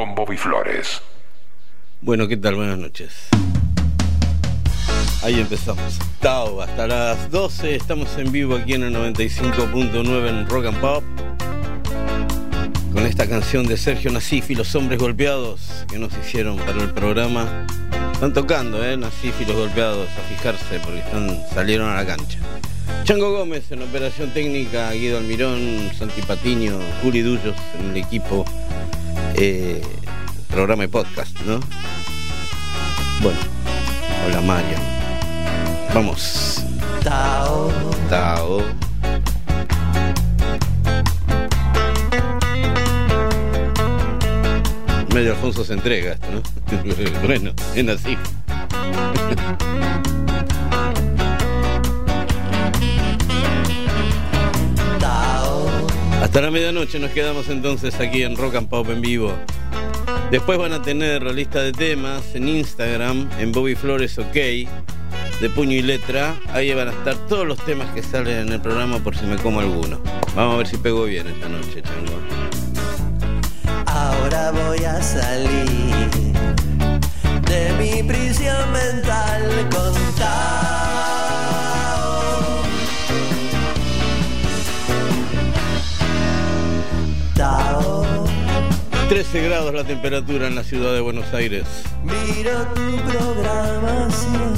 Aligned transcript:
con 0.00 0.14
Bobby 0.14 0.38
Flores. 0.38 1.02
Bueno, 2.00 2.26
¿qué 2.26 2.38
tal? 2.38 2.54
Buenas 2.54 2.78
noches. 2.78 3.28
Ahí 5.22 5.38
empezamos. 5.38 5.98
Tao, 6.20 6.62
hasta 6.62 6.86
las 6.86 7.30
12 7.30 7.74
estamos 7.74 8.16
en 8.16 8.32
vivo 8.32 8.56
aquí 8.56 8.72
en 8.72 8.84
el 8.84 8.94
95.9 8.94 10.28
en 10.30 10.48
Rock 10.48 10.66
and 10.68 10.80
Pop. 10.80 11.04
Con 12.94 13.04
esta 13.04 13.28
canción 13.28 13.66
de 13.66 13.76
Sergio 13.76 14.10
Nasif 14.10 14.50
y 14.50 14.54
los 14.54 14.74
hombres 14.74 14.98
golpeados 14.98 15.84
que 15.90 15.98
nos 15.98 16.16
hicieron 16.16 16.56
para 16.56 16.82
el 16.82 16.94
programa. 16.94 17.66
Están 18.14 18.32
tocando, 18.32 18.82
¿eh? 18.82 18.96
Nasif 18.96 19.38
y 19.42 19.44
los 19.44 19.56
golpeados, 19.56 20.08
a 20.08 20.34
fijarse, 20.34 20.80
porque 20.82 21.00
están, 21.00 21.42
salieron 21.52 21.90
a 21.90 21.96
la 21.96 22.06
cancha. 22.06 22.38
Chango 23.04 23.32
Gómez 23.32 23.70
en 23.70 23.82
operación 23.82 24.30
técnica, 24.30 24.92
Guido 24.92 25.18
Almirón, 25.18 25.90
Santi 25.98 26.22
Patiño, 26.22 26.78
Juli 27.02 27.20
Dullos 27.20 27.56
en 27.78 27.90
el 27.90 27.96
equipo, 27.98 28.46
eh, 29.42 29.80
programa 30.50 30.84
y 30.84 30.88
podcast, 30.88 31.34
¿no? 31.46 31.60
Bueno, 33.22 33.38
hola 34.26 34.40
Mariam. 34.42 34.82
Vamos. 35.94 36.62
Tao. 37.02 37.72
Tao. 38.10 38.62
Medio 45.14 45.32
Alfonso 45.32 45.64
se 45.64 45.72
entrega 45.72 46.12
esto, 46.12 46.26
¿no? 46.30 46.42
bueno, 47.26 47.52
es 47.74 47.88
así. 47.88 48.18
Hasta 56.30 56.42
la 56.42 56.52
medianoche 56.52 57.00
nos 57.00 57.10
quedamos 57.10 57.48
entonces 57.48 57.98
aquí 57.98 58.22
en 58.22 58.36
Rock 58.36 58.54
and 58.54 58.68
Pop 58.68 58.88
en 58.88 59.00
vivo. 59.00 59.34
Después 60.30 60.58
van 60.58 60.72
a 60.72 60.80
tener 60.80 61.24
la 61.24 61.32
lista 61.32 61.60
de 61.60 61.72
temas 61.72 62.36
en 62.36 62.46
Instagram, 62.46 63.28
en 63.40 63.50
Bobby 63.50 63.74
Flores 63.74 64.16
OK, 64.16 64.32
de 64.32 65.50
puño 65.52 65.72
y 65.72 65.82
letra. 65.82 66.36
Ahí 66.52 66.72
van 66.72 66.86
a 66.86 66.92
estar 66.92 67.16
todos 67.26 67.48
los 67.48 67.58
temas 67.64 67.92
que 67.94 68.04
salen 68.04 68.46
en 68.46 68.52
el 68.52 68.60
programa 68.60 69.00
por 69.00 69.16
si 69.16 69.26
me 69.26 69.38
como 69.38 69.58
alguno. 69.58 70.00
Vamos 70.36 70.54
a 70.54 70.58
ver 70.58 70.68
si 70.68 70.76
pego 70.76 71.02
bien 71.02 71.26
esta 71.26 71.48
noche, 71.48 71.82
chango. 71.82 72.20
Ahora 73.86 74.52
voy 74.52 74.84
a 74.84 75.02
salir 75.02 76.10
de 77.42 77.72
mi 77.76 78.04
prisión 78.04 78.70
mental 78.70 79.68
con 79.68 79.94
Tao. 80.16 81.09
Tao. 87.40 88.04
13 89.08 89.48
grados 89.48 89.72
la 89.72 89.84
temperatura 89.84 90.46
en 90.46 90.54
la 90.54 90.62
ciudad 90.62 90.92
de 90.92 91.00
Buenos 91.00 91.32
Aires. 91.32 91.64
Miro 92.04 92.66
tu 92.74 92.96
programación. 93.10 94.52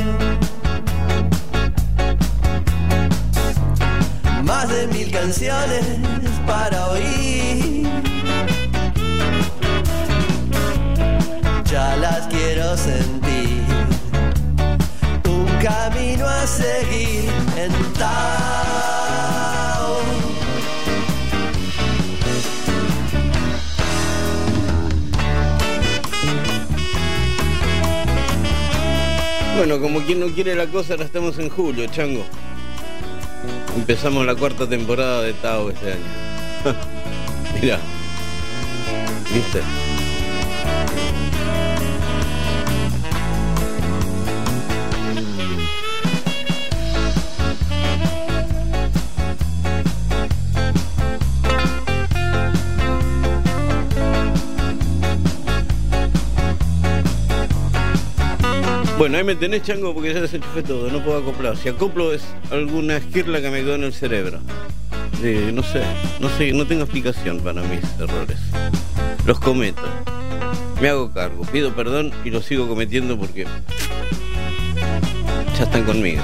Más 4.42 4.68
de 4.68 4.88
mil 4.88 5.12
canciones 5.12 5.84
para 6.44 6.88
oír. 6.88 7.88
Ya 11.66 11.96
las 11.98 12.26
quiero 12.26 12.76
sentir. 12.76 13.62
Un 15.24 15.46
camino 15.62 16.26
a 16.26 16.44
seguir 16.48 17.30
en 17.56 17.92
Tao. 17.92 18.81
Bueno, 29.64 29.80
como 29.80 30.00
quien 30.00 30.18
no 30.18 30.26
quiere 30.26 30.56
la 30.56 30.66
cosa, 30.66 30.94
ahora 30.94 31.04
estamos 31.04 31.38
en 31.38 31.48
julio, 31.48 31.86
chango. 31.86 32.24
Empezamos 33.76 34.26
la 34.26 34.34
cuarta 34.34 34.68
temporada 34.68 35.22
de 35.22 35.34
Tao 35.34 35.70
este 35.70 35.92
año. 35.92 36.02
Mira. 37.62 37.78
¿Viste? 39.32 39.60
Bueno, 59.02 59.18
ahí 59.18 59.24
me 59.24 59.34
tenés 59.34 59.64
chango 59.64 59.92
porque 59.92 60.14
ya 60.14 60.20
desenchufé 60.20 60.62
todo, 60.62 60.88
no 60.88 61.02
puedo 61.02 61.18
acoplar. 61.18 61.56
Si 61.56 61.68
acoplo 61.68 62.12
es 62.12 62.22
alguna 62.52 62.98
esquirla 62.98 63.40
que 63.40 63.50
me 63.50 63.58
quedó 63.58 63.74
en 63.74 63.82
el 63.82 63.92
cerebro. 63.92 64.38
No 65.52 65.62
sé, 65.64 65.82
no 66.20 66.28
sé, 66.38 66.52
no 66.52 66.64
tengo 66.68 66.84
explicación 66.84 67.40
para 67.40 67.62
mis 67.62 67.80
errores. 67.98 68.38
Los 69.26 69.40
cometo. 69.40 69.82
Me 70.80 70.88
hago 70.88 71.12
cargo, 71.12 71.44
pido 71.50 71.74
perdón 71.74 72.12
y 72.24 72.30
los 72.30 72.44
sigo 72.44 72.68
cometiendo 72.68 73.18
porque 73.18 73.44
ya 75.58 75.64
están 75.64 75.82
conmigo. 75.82 76.22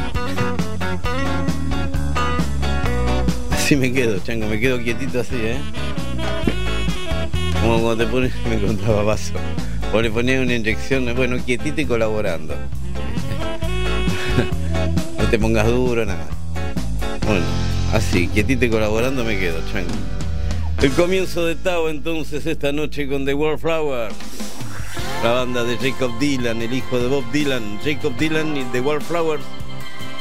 Así 3.50 3.74
me 3.74 3.92
quedo, 3.92 4.20
chango, 4.20 4.46
me 4.46 4.60
quedo 4.60 4.78
quietito 4.78 5.18
así, 5.18 5.34
¿eh? 5.34 5.58
Como 7.60 7.82
cuando 7.82 8.04
te 8.04 8.06
pones, 8.08 8.32
me 8.48 8.56
contaba 8.64 9.02
Vaso. 9.02 9.34
O 9.92 10.02
le 10.02 10.10
ponía 10.10 10.40
una 10.40 10.54
inyección, 10.54 11.12
bueno, 11.16 11.36
quietito 11.44 11.80
y 11.80 11.86
colaborando. 11.86 12.54
no 15.18 15.24
te 15.30 15.38
pongas 15.38 15.66
duro, 15.66 16.04
nada. 16.04 16.28
Bueno, 17.26 17.44
así, 17.92 18.28
quietito 18.28 18.66
y 18.66 18.70
colaborando 18.70 19.24
me 19.24 19.38
quedo, 19.38 19.60
chango. 19.72 19.90
El 20.82 20.92
comienzo 20.92 21.44
de 21.44 21.56
Tao 21.56 21.88
entonces 21.88 22.46
esta 22.46 22.70
noche 22.70 23.08
con 23.08 23.24
The 23.24 23.34
Wallflowers. 23.34 24.14
La 25.24 25.32
banda 25.32 25.64
de 25.64 25.76
Jacob 25.78 26.16
Dylan, 26.20 26.62
el 26.62 26.72
hijo 26.72 27.00
de 27.00 27.08
Bob 27.08 27.24
Dylan. 27.32 27.80
Jacob 27.82 28.16
Dylan 28.16 28.56
y 28.56 28.62
The 28.72 28.80
Wallflowers 28.80 29.42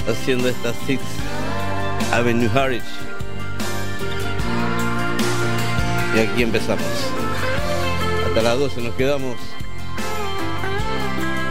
haciendo 0.09 0.50
esta 0.50 0.73
Six 0.85 1.01
Avenue 2.11 2.50
Harris. 2.56 2.83
Y 6.16 6.19
aquí 6.19 6.41
empezamos. 6.41 7.26
Hasta 8.38 8.50
las 8.50 8.59
12 8.59 8.81
nos 8.81 8.94
quedamos 8.94 9.36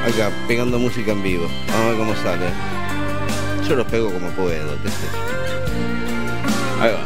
acá 0.06 0.30
pegando 0.46 0.78
música 0.78 1.10
en 1.10 1.20
vivo. 1.20 1.48
Vamos 1.66 1.84
a 1.84 1.88
ver 1.88 1.98
cómo 1.98 2.14
sale. 2.14 2.46
Yo 3.68 3.74
los 3.74 3.88
pego 3.88 4.12
como 4.12 4.28
puedo, 4.30 4.80
qué 4.84 4.88
sé 4.88 5.08
yo. 5.12 5.18
Ahí 6.80 6.92
va. 6.92 7.04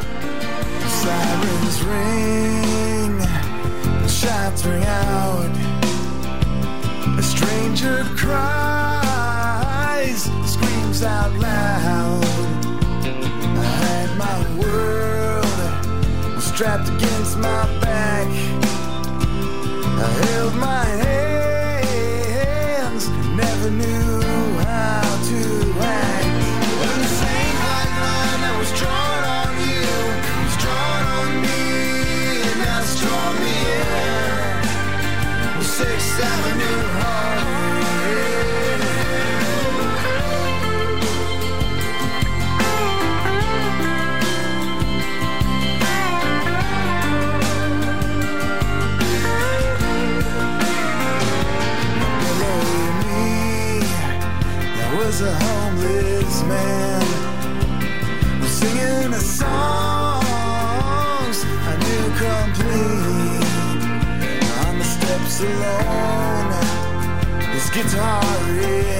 Sirens 1.01 1.83
ring, 1.89 3.21
shots 4.07 4.67
ring 4.67 4.85
out. 4.85 5.49
A 7.19 7.23
stranger 7.23 8.05
cries, 8.17 9.11
screams 10.45 11.03
out 11.03 11.33
loud. 11.41 12.23
I 13.57 13.65
had 13.81 14.11
my 14.19 14.45
world 14.61 15.47
was 16.35 16.45
strapped 16.45 16.91
against 16.91 17.39
my 17.39 17.65
back. 17.81 18.70
I 20.03 20.09
held 20.09 20.55
my 20.55 20.87
hands, 21.85 23.09
never 23.37 23.71
knew 23.71 24.20
guitar 67.83 68.23
in 68.61 69.00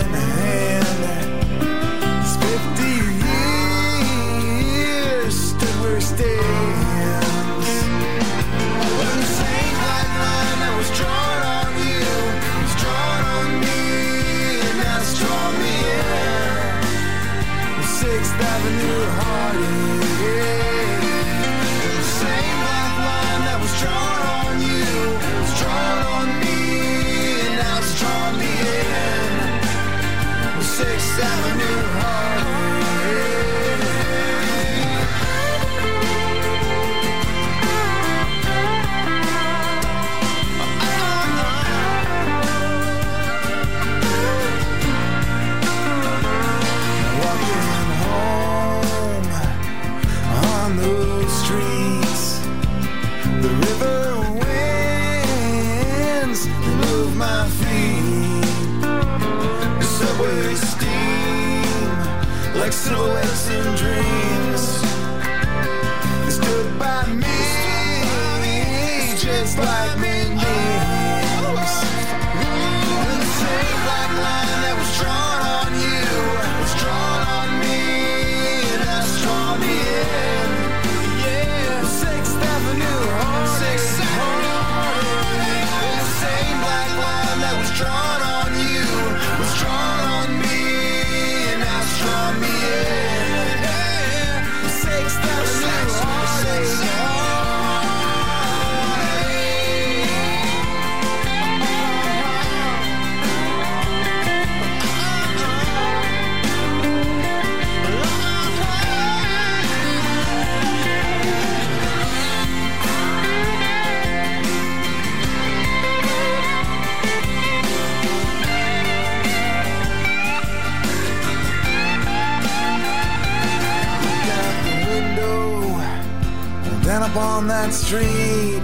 up 127.11 127.17
on 127.17 127.49
that 127.49 127.73
street 127.73 128.63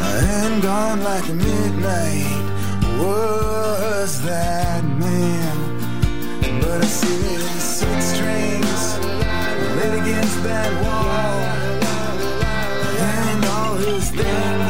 and 0.00 0.62
gone 0.62 1.02
like 1.02 1.26
midnight 1.28 2.26
was 2.98 4.20
that 4.22 4.84
man. 4.84 5.80
But 6.60 6.82
I 6.82 6.86
see 6.86 7.22
his 7.22 7.62
six 7.62 8.04
strings 8.14 8.98
lit 9.76 10.00
against 10.00 10.42
that 10.42 10.72
wall 10.82 11.40
and 13.00 13.44
all 13.44 13.74
his 13.76 14.10
things. 14.10 14.69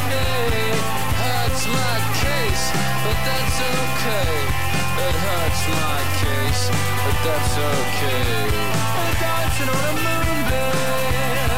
but 3.03 3.17
that's 3.25 3.59
okay. 3.61 4.35
It 5.05 5.15
hurts 5.25 5.63
my 5.79 5.99
case, 6.21 6.63
but 7.03 7.17
that's 7.25 7.55
okay. 7.57 8.49
I'm 8.99 9.13
dancing 9.21 9.69
on 9.69 9.83
a 9.89 9.93
moonbeam. 10.05 11.50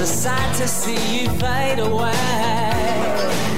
It's 0.00 0.10
a 0.12 0.14
sight 0.14 0.54
to 0.58 0.68
see 0.68 1.22
you 1.22 1.28
fade 1.40 1.80
away. 1.80 2.12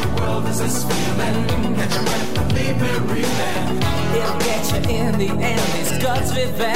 The 0.01 0.23
world 0.23 0.47
is 0.47 0.61
a 0.61 0.71
screaming, 0.71 1.75
catch 1.77 1.95
your 1.95 2.05
breath 2.05 2.55
leave 2.55 2.81
me 2.81 2.93
reeling. 3.13 3.83
It'll 4.17 4.39
get 4.39 4.65
you 4.73 4.79
in 4.89 5.19
the 5.19 5.29
end, 5.45 5.61
it's 5.79 5.99
God's 6.03 6.35
revenge. 6.35 6.73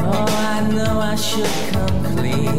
Oh, 0.00 0.26
I 0.52 0.68
know 0.74 0.98
I 0.98 1.14
should 1.14 1.54
come 1.72 2.02
clean, 2.16 2.58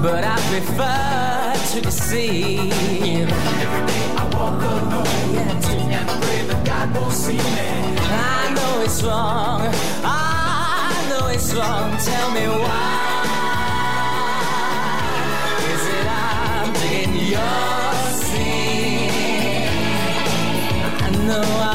but 0.00 0.24
I 0.24 0.36
prefer 0.48 1.52
to 1.74 1.80
deceive. 1.82 3.28
Every 3.28 3.86
day 3.88 4.06
I 4.16 4.24
walk 4.32 4.62
alone, 4.62 5.34
yeah, 5.34 6.00
and 6.00 6.22
pray 6.22 6.40
that 6.46 6.64
God 6.64 6.94
won't 6.96 7.12
see 7.12 7.36
me. 7.36 7.98
I 8.08 8.54
know 8.54 8.80
it's 8.82 9.02
wrong. 9.02 9.60
I 10.02 10.33
it's 11.34 11.52
wrong. 11.54 11.90
Tell 11.98 12.30
me 12.30 12.46
why. 12.46 13.24
Is 15.72 15.84
it 15.98 16.06
I'm 16.06 16.72
digging 16.80 17.16
your 17.34 17.94
sin? 18.28 19.68
I 21.02 21.10
know 21.26 21.46
I'm 21.70 21.73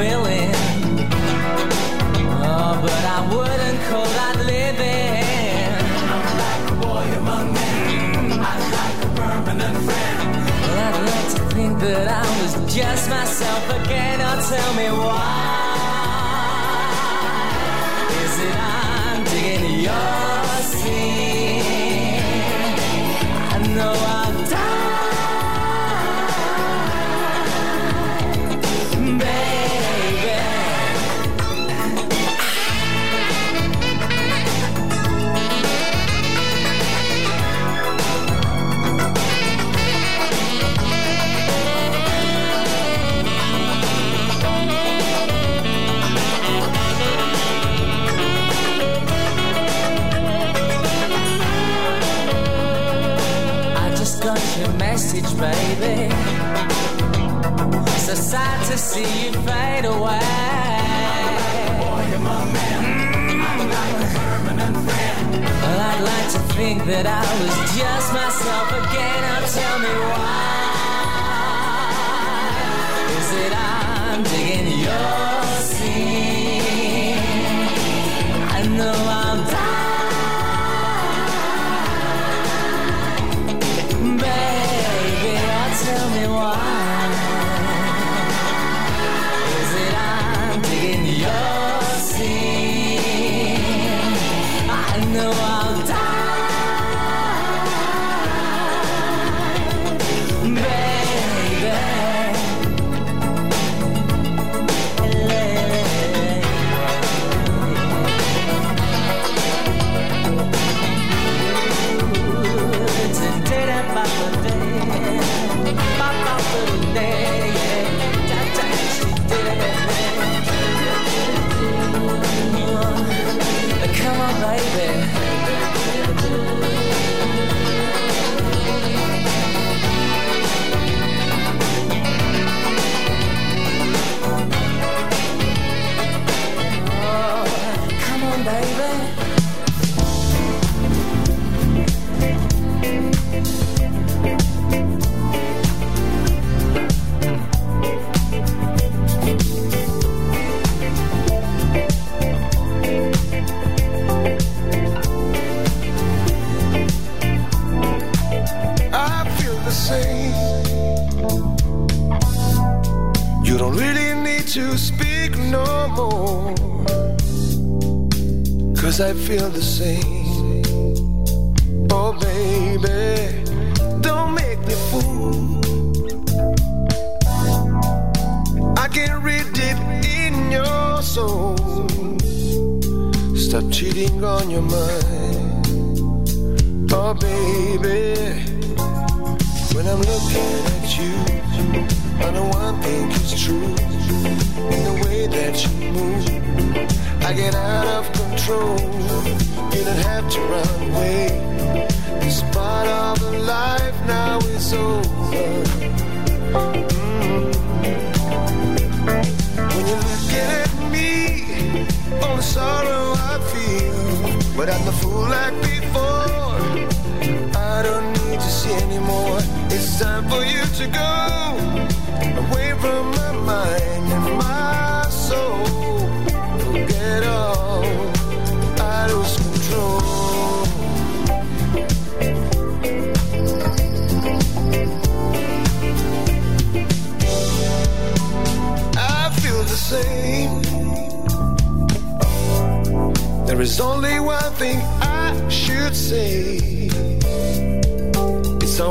in. 0.00 0.54
Oh, 2.30 2.78
but 2.82 3.02
I 3.16 3.20
wouldn't 3.32 3.80
call 3.88 4.06
that 4.18 4.36
living. 4.46 5.70
I'm 6.14 6.26
like 6.44 6.64
a 6.70 6.76
boy 6.86 7.06
among 7.18 7.52
men. 7.52 8.32
I'm 8.32 8.62
like 8.78 8.98
a 9.04 9.10
permanent 9.20 9.76
friend. 9.86 10.28
Well, 10.62 10.78
I'd 10.86 10.98
like 11.12 11.28
to 11.36 11.40
think 11.54 11.78
that 11.80 12.06
I 12.08 12.24
was 12.42 12.52
just 12.74 13.10
myself 13.10 13.64
again. 13.80 14.20
Oh, 14.20 14.36
tell 14.48 14.74
me 14.74 14.88
why. 15.04 15.47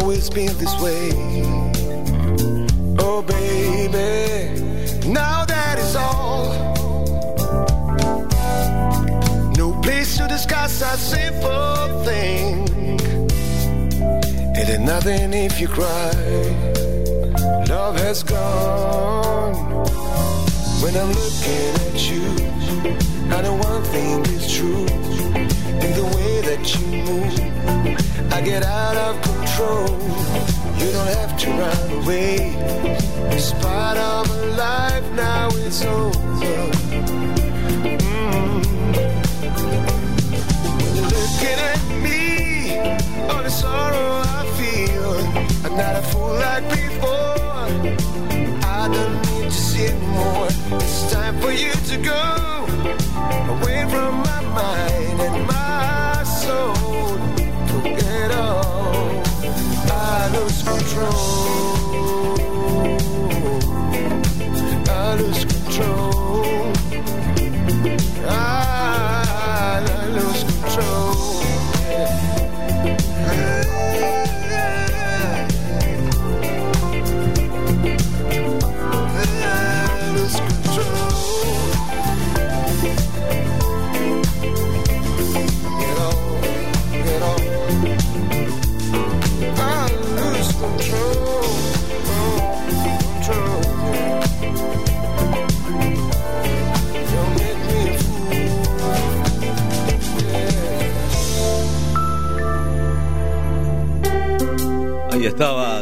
Always 0.07 0.29
been 0.29 0.57
this 0.57 0.73
way. 0.79 1.11
Oh, 2.97 3.21
baby, 3.21 4.61
now 5.05 5.43
that 5.43 5.77
is 5.77 5.97
all. 5.97 6.45
No 9.57 9.73
place 9.81 10.15
to 10.15 10.25
discuss 10.29 10.81
a 10.81 10.95
simple 10.97 12.05
thing. 12.05 12.69
It 14.55 14.69
ain't 14.69 14.83
nothing 14.83 15.33
if 15.33 15.59
you 15.59 15.67
cry. 15.67 16.13
Love 17.67 17.97
has 17.97 18.23
gone. 18.23 19.55
When 20.81 20.95
I'm 20.95 21.11
looking 21.21 21.73
at 21.87 22.09
you, 22.09 22.23
I 23.35 23.41
know 23.41 23.55
one 23.57 23.83
thing 23.83 24.21
is 24.37 24.55
true. 24.55 24.85
In 25.85 25.91
the 25.99 26.09
way 26.15 26.39
that 26.49 26.63
you 26.73 26.87
move, 27.03 27.56
I 28.31 28.41
get 28.41 28.63
out 28.63 28.97
of 28.97 29.21
control. 29.21 29.87
You 30.79 30.91
don't 30.91 31.07
have 31.19 31.37
to 31.39 31.47
run 31.49 32.03
away. 32.03 32.55
This 33.31 33.51
part 33.53 33.97
of 33.97 34.27
my 34.29 34.43
life 34.65 35.11
now 35.13 35.47
is 35.49 35.83
over. 35.83 36.71
Mm. 38.05 38.63
You're 40.95 41.11
looking 41.17 41.59
at 41.73 41.81
me, 42.05 42.21
all 43.29 43.43
the 43.43 43.49
sorrow 43.49 44.21
I 44.37 44.43
feel, 44.57 45.11
I'm 45.65 45.75
not 45.75 45.95
a 45.95 46.03
fool 46.09 46.33
like 46.45 46.65
before. 46.69 47.65
I 48.79 48.89
don't 48.93 49.15
need 49.31 49.45
to 49.45 49.51
see 49.51 49.87
anymore. 49.87 50.47
It's 50.81 51.11
time 51.11 51.39
for 51.41 51.51
you 51.51 51.71
to 51.71 51.97
go 51.97 52.23
away 53.53 53.79
from 53.89 54.11
my 54.27 54.41
mind 54.55 54.96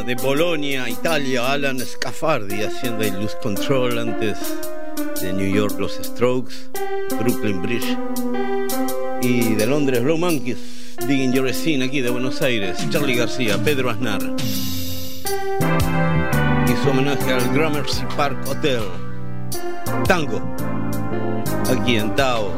de 0.06 0.14
Bolonia, 0.14 0.88
Italia, 0.88 1.50
Alan 1.50 1.80
Scafardi 1.80 2.62
haciendo 2.62 3.02
el 3.02 3.14
Lose 3.14 3.36
Control 3.42 3.98
antes 3.98 4.38
de 5.20 5.32
New 5.32 5.52
York 5.52 5.74
los 5.80 5.94
Strokes, 5.94 6.54
Brooklyn 7.18 7.60
Bridge 7.60 7.98
y 9.20 9.56
de 9.56 9.66
Londres 9.66 10.04
Blue 10.04 10.16
Monkeys, 10.16 10.94
Digging 11.08 11.32
Your 11.32 11.52
Scene 11.52 11.84
aquí 11.84 12.02
de 12.02 12.10
Buenos 12.10 12.40
Aires, 12.40 12.78
Charlie 12.88 13.16
García, 13.16 13.58
Pedro 13.64 13.90
Aznar 13.90 14.20
y 16.68 16.84
su 16.84 16.90
homenaje 16.90 17.32
al 17.32 17.52
Gramercy 17.52 18.04
Park 18.16 18.38
Hotel, 18.46 18.82
Tango, 20.06 20.40
aquí 21.68 21.96
en 21.96 22.14
Tao. 22.14 22.52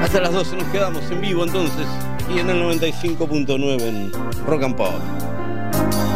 Hasta 0.00 0.20
las 0.20 0.32
12 0.32 0.56
nos 0.58 0.68
quedamos 0.68 1.10
en 1.10 1.20
vivo 1.20 1.42
entonces 1.42 1.88
y 2.32 2.38
en 2.38 2.50
el 2.50 2.62
95.9 2.62 3.82
en 3.82 4.12
Rock 4.46 4.62
and 4.62 4.76
Pop. 4.76 5.21
Para 5.90 6.11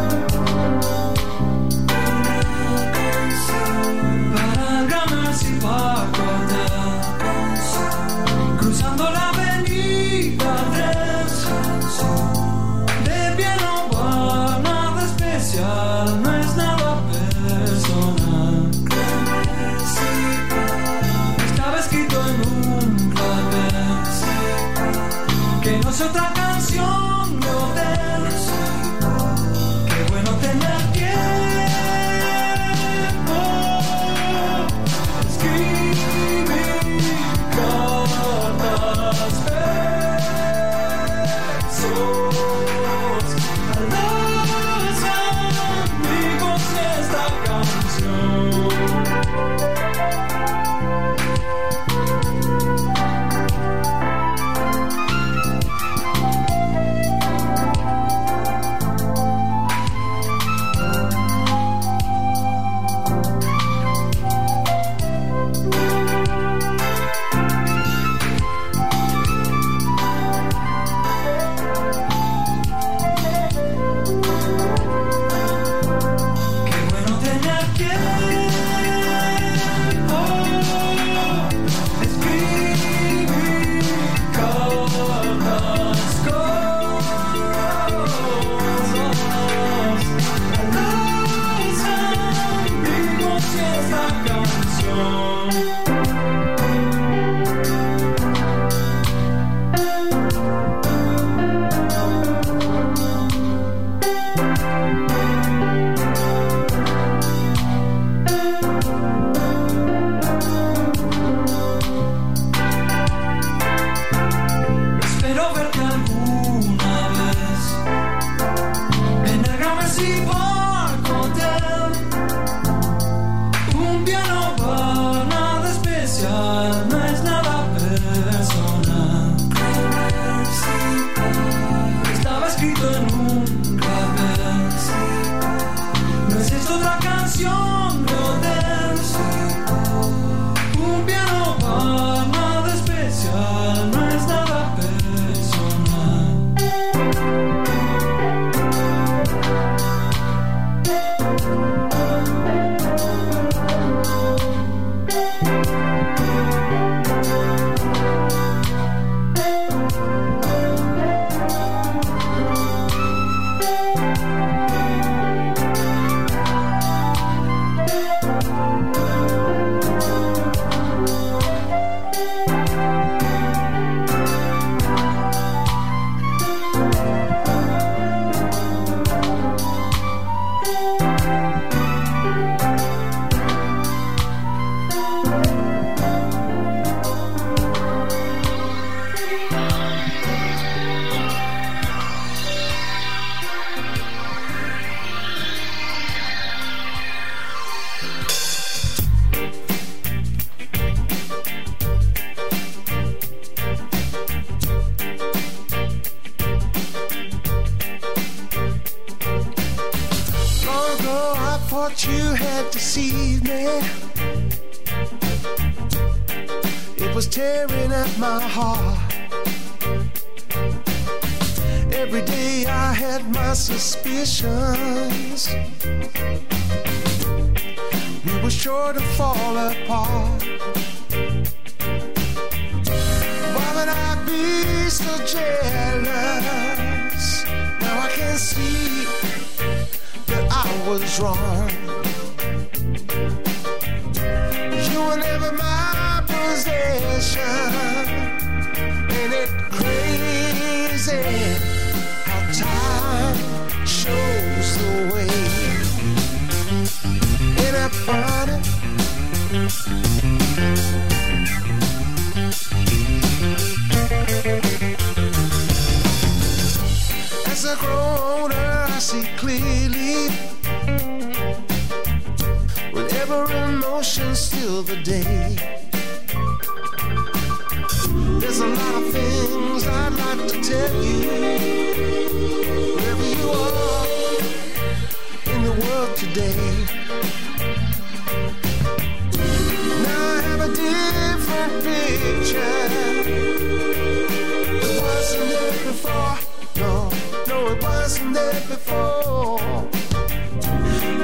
it 297.69 297.83
wasn't 297.83 298.35
there 298.35 298.61
before. 298.69 299.59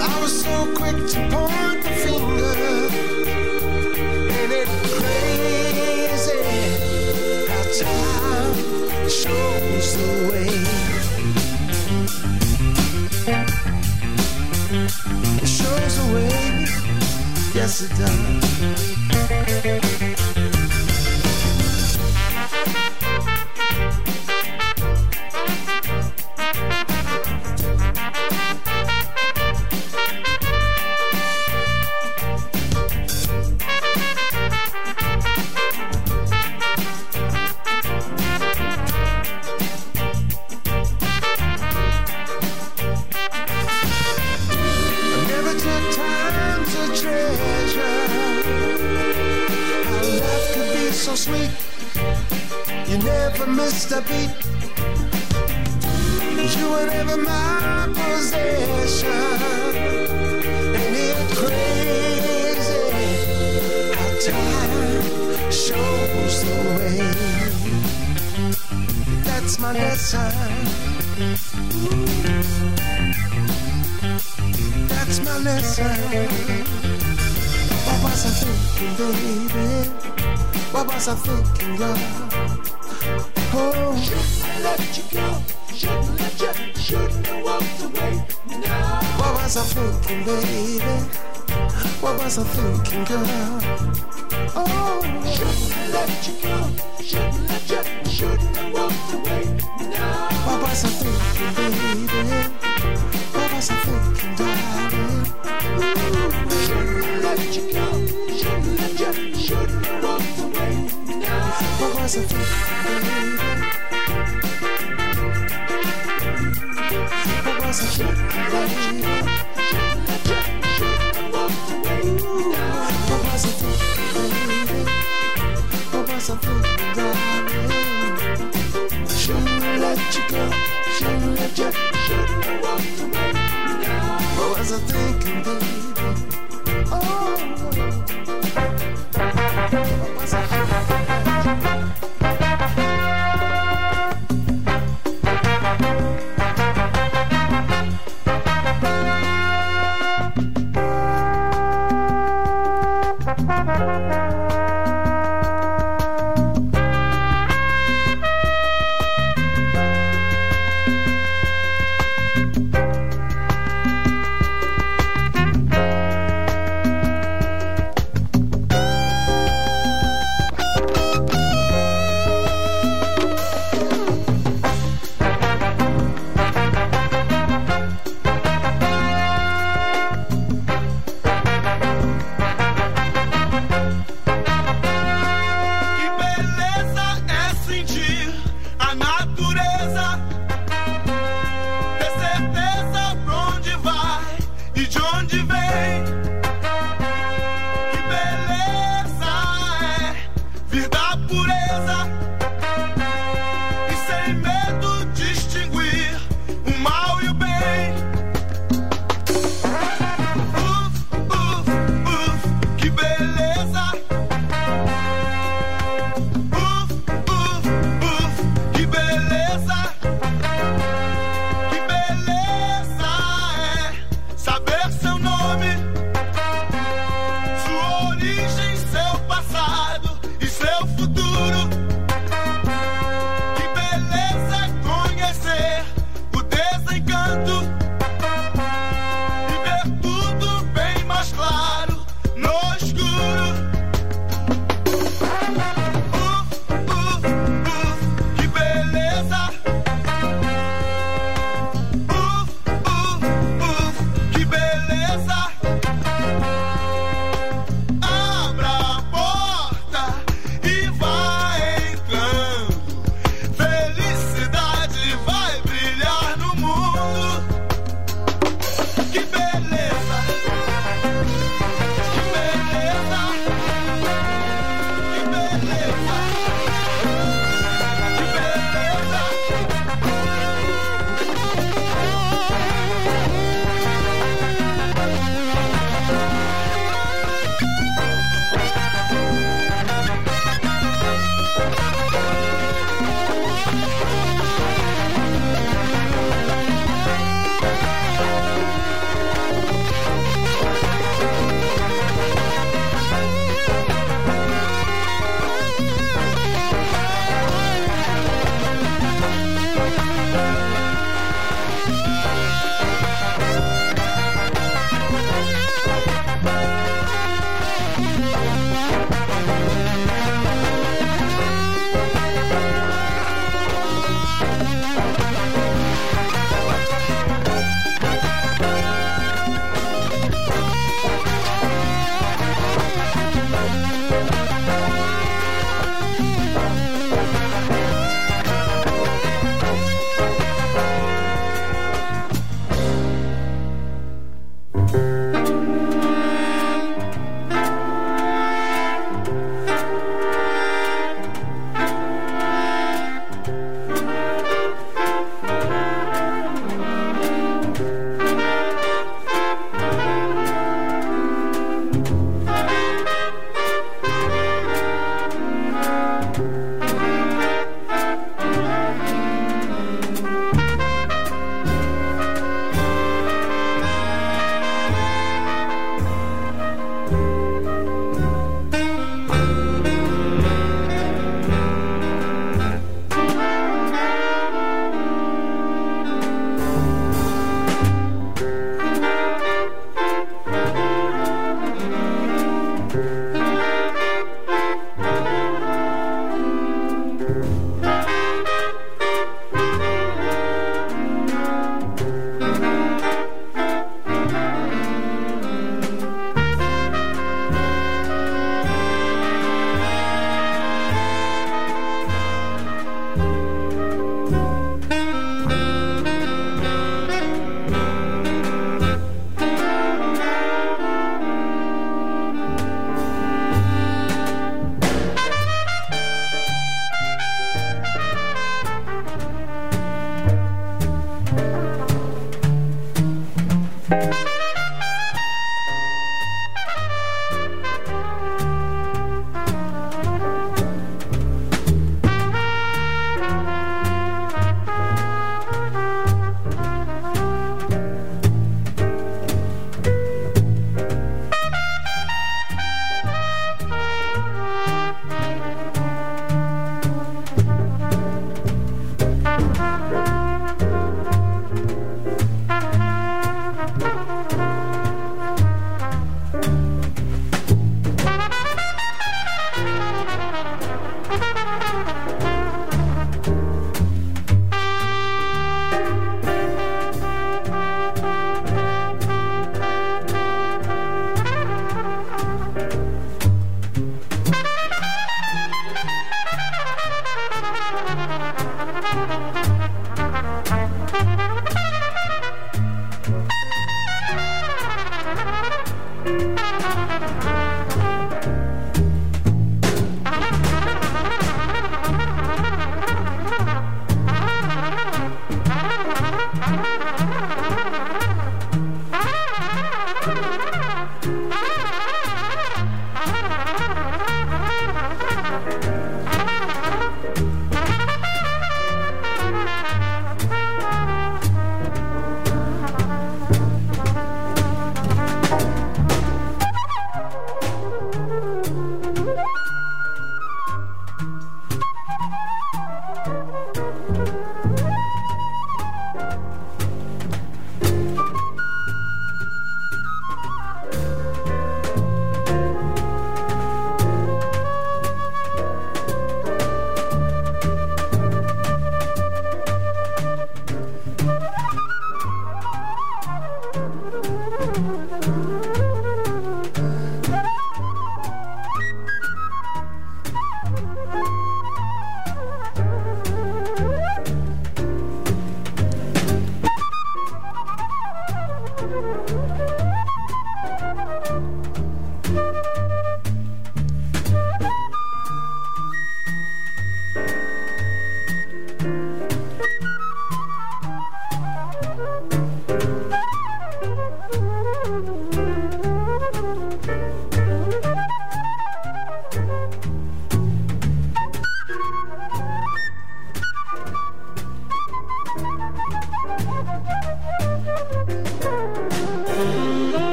I 0.00 0.20
was 0.22 0.42
so 0.42 0.74
quick 0.74 0.96
to 1.12 1.18
point 1.32 1.82
the 1.82 1.90
finger, 2.04 2.56
and 4.38 4.52
it 4.52 4.68
crazy 4.98 6.40
how 7.48 7.64
time 7.84 8.56
shows 9.08 9.88
the 10.00 10.10
way. 10.30 10.52
It 15.42 15.48
shows 15.48 15.94
the 15.98 16.06
way, 16.14 16.38
yes 17.54 17.80
it 17.82 17.92
does. 17.98 18.87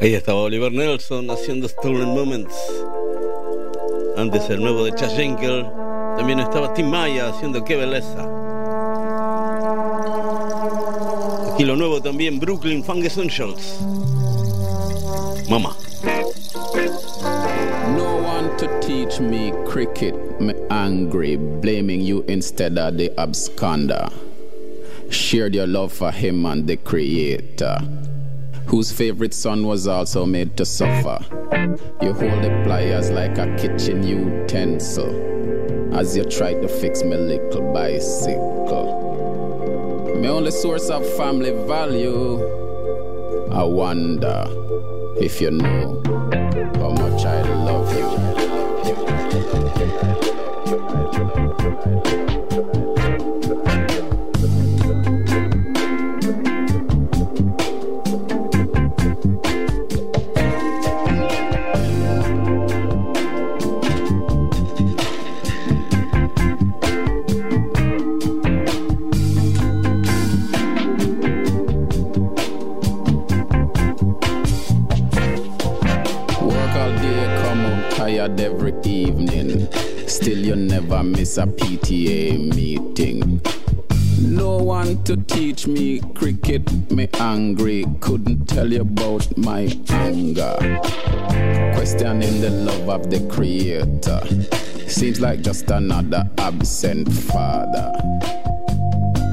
Ahí 0.00 0.14
estaba 0.14 0.40
Oliver 0.40 0.72
Nelson 0.72 1.30
haciendo 1.30 1.68
Stolen 1.68 2.08
Moments. 2.08 2.54
Antes 4.16 4.48
el 4.48 4.62
nuevo 4.62 4.82
de 4.82 4.92
Chaz 4.94 5.12
Jankel. 5.14 5.66
También 6.16 6.40
estaba 6.40 6.72
Tim 6.72 6.86
Maia 6.86 7.28
haciendo 7.28 7.62
Que 7.62 7.76
Beleza. 7.76 8.22
Aquí 11.52 11.64
lo 11.64 11.76
nuevo 11.76 12.00
también, 12.00 12.40
Brooklyn 12.40 12.82
Funk 12.82 13.04
Essentials. 13.04 13.78
Mama. 15.50 15.76
No 17.94 18.16
one 18.16 18.56
to 18.56 18.68
teach 18.80 19.20
me 19.20 19.52
cricket, 19.66 20.14
me 20.40 20.54
angry, 20.70 21.36
blaming 21.36 22.00
you 22.00 22.24
instead 22.26 22.78
of 22.78 22.96
the 22.96 23.10
absconder. 23.18 24.10
Shared 25.10 25.54
your 25.54 25.66
love 25.66 25.92
for 25.92 26.10
him 26.10 26.46
and 26.46 26.66
the 26.66 26.78
creator, 26.78 27.76
whose 28.70 28.90
favorite 28.92 29.34
son 29.34 29.66
was 29.66 29.88
also 29.88 30.24
made 30.24 30.56
to 30.56 30.64
suffer. 30.64 31.18
You 32.00 32.12
hold 32.12 32.44
the 32.44 32.60
pliers 32.62 33.10
like 33.10 33.36
a 33.36 33.52
kitchen 33.56 34.04
utensil 34.04 35.10
as 35.92 36.16
you 36.16 36.22
try 36.22 36.54
to 36.54 36.68
fix 36.68 37.02
my 37.02 37.16
little 37.16 37.72
bicycle. 37.72 39.08
My 40.20 40.28
only 40.28 40.52
source 40.52 40.88
of 40.88 41.04
family 41.16 41.50
value, 41.66 42.40
I 43.50 43.64
wonder 43.64 44.46
if 45.20 45.40
you 45.40 45.50
know 45.50 46.00
how 46.76 46.90
much 46.90 47.24
I 47.24 47.42
love 47.64 47.92
you. 47.98 48.08
PTA 81.90 82.54
meeting. 82.54 83.40
No 84.20 84.58
one 84.58 85.02
to 85.02 85.16
teach 85.16 85.66
me 85.66 85.98
cricket, 86.14 86.62
me 86.88 87.08
angry. 87.14 87.84
Couldn't 87.98 88.46
tell 88.46 88.72
you 88.72 88.82
about 88.82 89.36
my 89.36 89.76
anger. 89.88 90.54
Questioning 91.74 92.40
the 92.40 92.50
love 92.50 92.88
of 92.88 93.10
the 93.10 93.26
creator. 93.28 94.20
Seems 94.88 95.20
like 95.20 95.40
just 95.40 95.68
another 95.72 96.30
absent 96.38 97.12
father. 97.12 97.92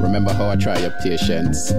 Remember 0.02 0.34
how 0.34 0.50
I 0.50 0.56
try 0.56 0.80
your 0.80 0.96
patience? 1.04 1.72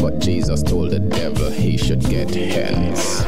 But 0.00 0.20
Jesus 0.20 0.62
told 0.62 0.92
the 0.92 1.00
devil 1.00 1.50
he 1.50 1.76
should 1.76 2.00
get 2.00 2.34
hence. 2.34 3.26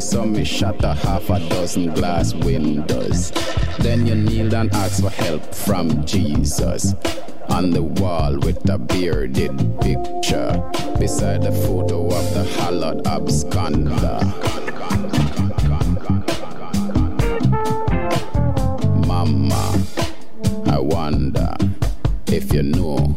So 0.00 0.24
me 0.24 0.44
shatter 0.44 0.94
half 0.94 1.28
a 1.28 1.38
dozen 1.50 1.92
glass 1.94 2.34
windows. 2.34 3.32
Then 3.78 4.06
you 4.06 4.14
kneel 4.14 4.54
and 4.54 4.72
ask 4.72 5.02
for 5.02 5.10
help 5.10 5.54
from 5.54 6.04
Jesus. 6.06 6.94
On 7.50 7.70
the 7.70 7.82
wall 7.82 8.38
with 8.38 8.68
a 8.68 8.78
bearded 8.78 9.56
picture, 9.80 10.62
beside 10.98 11.42
the 11.42 11.52
photo 11.52 12.06
of 12.06 12.34
the 12.34 12.44
hallowed 12.58 13.04
absconder. 13.04 14.24
Mama, 19.06 19.84
I 20.66 20.78
wonder 20.78 21.54
if 22.26 22.52
you 22.52 22.62
know 22.62 23.16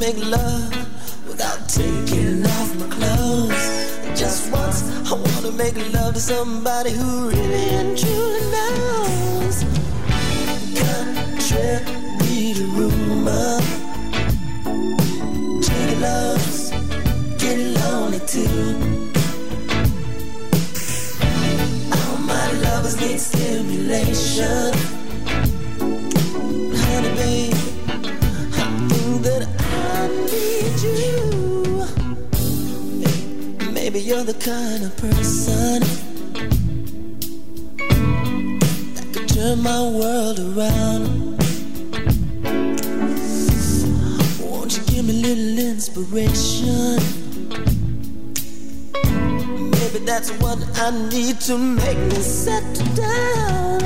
make 0.00 0.16
love 0.24 1.28
without 1.28 1.68
taking 1.68 2.42
off 2.46 2.74
my 2.76 2.86
clothes. 2.88 3.64
Just 4.18 4.50
once, 4.50 4.80
I 5.10 5.14
wanna 5.14 5.52
make 5.52 5.76
love 5.92 6.14
to 6.14 6.20
somebody 6.20 6.90
who 6.90 7.28
really 7.28 7.68
and 7.78 7.98
truly 7.98 8.40
knows. 8.56 9.56
Contrary 10.80 11.84
to 12.54 12.64
rumor, 12.78 13.60
true 15.64 15.94
loves 16.00 16.70
get 17.36 17.58
lonely 17.78 18.20
too. 18.20 19.10
All 21.92 22.16
my 22.32 22.52
lovers 22.64 22.98
need 23.02 23.20
stimulation. 23.20 24.89
You're 34.20 34.34
the 34.34 34.44
kind 34.44 34.84
of 34.84 34.94
person 34.98 35.80
that 38.92 39.06
could 39.14 39.28
turn 39.30 39.62
my 39.62 39.80
world 39.80 40.38
around. 40.38 41.38
Won't 44.42 44.76
you 44.76 44.84
give 44.84 45.06
me 45.06 45.12
a 45.14 45.22
little 45.24 45.58
inspiration? 45.70 46.98
Maybe 49.70 50.04
that's 50.04 50.30
what 50.42 50.58
I 50.78 50.90
need 51.08 51.40
to 51.48 51.56
make 51.56 51.96
me 51.96 52.20
settle 52.20 52.94
down. 52.94 53.80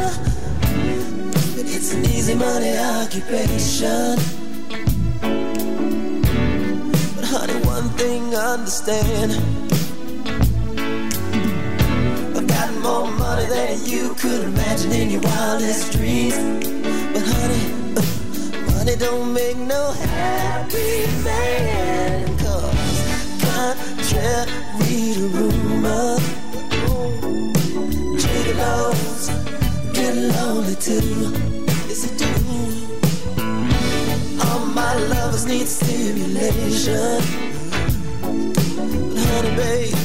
But 1.55 1.67
it's 1.75 1.95
an 1.95 2.07
easy 2.07 2.35
money 2.35 2.77
occupation. 2.77 4.19
But 7.15 7.25
honey, 7.25 7.55
one 7.65 7.89
thing 7.91 8.35
understand 8.35 9.64
than 13.75 13.87
you 13.87 14.15
could 14.15 14.43
imagine 14.45 14.93
in 14.93 15.11
your 15.11 15.21
wildest 15.23 15.93
dreams. 15.93 16.37
But 17.13 17.23
honey, 17.23 17.67
uh, 17.97 18.71
money 18.73 18.97
don't 18.97 19.33
make 19.33 19.57
no 19.57 19.93
happy 19.93 21.07
man. 21.25 22.39
Cause 22.39 23.01
contrary 23.43 25.15
to 25.15 25.29
rumor, 25.35 26.19
gigolos 28.23 29.29
get 29.95 30.15
lonely 30.15 30.77
too. 30.77 31.33
Yes, 31.89 32.05
it 32.09 32.19
do. 32.19 32.31
All 34.45 34.67
my 34.67 34.95
lovers 35.13 35.47
need 35.47 35.67
stimulation. 35.67 37.23
But 38.23 39.25
honey, 39.31 39.57
baby, 39.57 40.04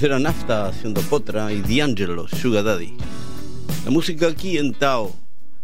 Antes 0.00 0.12
era 0.12 0.18
Nafta 0.18 0.66
haciendo 0.68 1.02
Potra 1.02 1.52
y 1.52 1.60
D'Angelo, 1.60 2.26
Sugar 2.26 2.64
Daddy. 2.64 2.96
La 3.84 3.90
música 3.90 4.28
aquí 4.28 4.56
en 4.56 4.72
Tao 4.72 5.14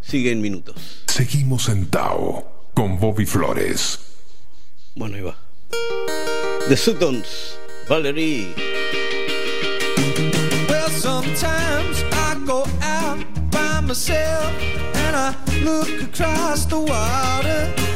sigue 0.02 0.30
en 0.30 0.42
minutos. 0.42 1.04
Seguimos 1.06 1.70
en 1.70 1.86
Tao 1.86 2.46
con 2.74 3.00
Bobby 3.00 3.24
Flores. 3.24 3.98
Bueno, 4.94 5.16
ahí 5.16 5.22
va. 5.22 5.38
The 6.68 6.76
Sutons, 6.76 7.56
Valerie. 7.88 8.54
Well, 10.68 10.90
sometimes 10.90 12.04
I 12.12 12.36
go 12.44 12.66
out 12.82 13.24
by 13.50 13.80
myself 13.80 14.52
and 14.96 15.16
I 15.16 15.34
look 15.64 15.88
across 16.02 16.66
the 16.66 16.78
water. 16.78 17.95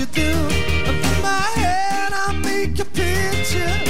You 0.00 0.06
do. 0.06 0.22
And 0.22 0.96
in 0.96 1.22
my 1.22 1.42
head, 1.56 2.12
I 2.12 2.32
make 2.44 2.78
a 2.78 2.84
picture. 2.84 3.87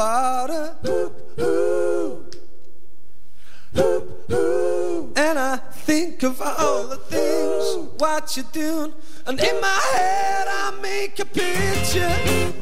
water. 0.00 0.76
Hoop, 0.82 1.14
hoop. 1.38 2.34
Hoop, 3.74 4.30
hoop. 4.30 5.18
And 5.18 5.38
I 5.38 5.56
think 5.56 6.22
of 6.22 6.40
all 6.40 6.86
the 6.86 6.96
things 6.96 7.90
what 7.98 8.34
you're 8.34 8.52
doing, 8.52 8.94
and 9.26 9.38
in 9.38 9.60
my 9.60 9.80
head 9.94 10.46
I 10.48 10.66
make 10.80 11.18
a 11.20 11.26
picture. 11.26 12.59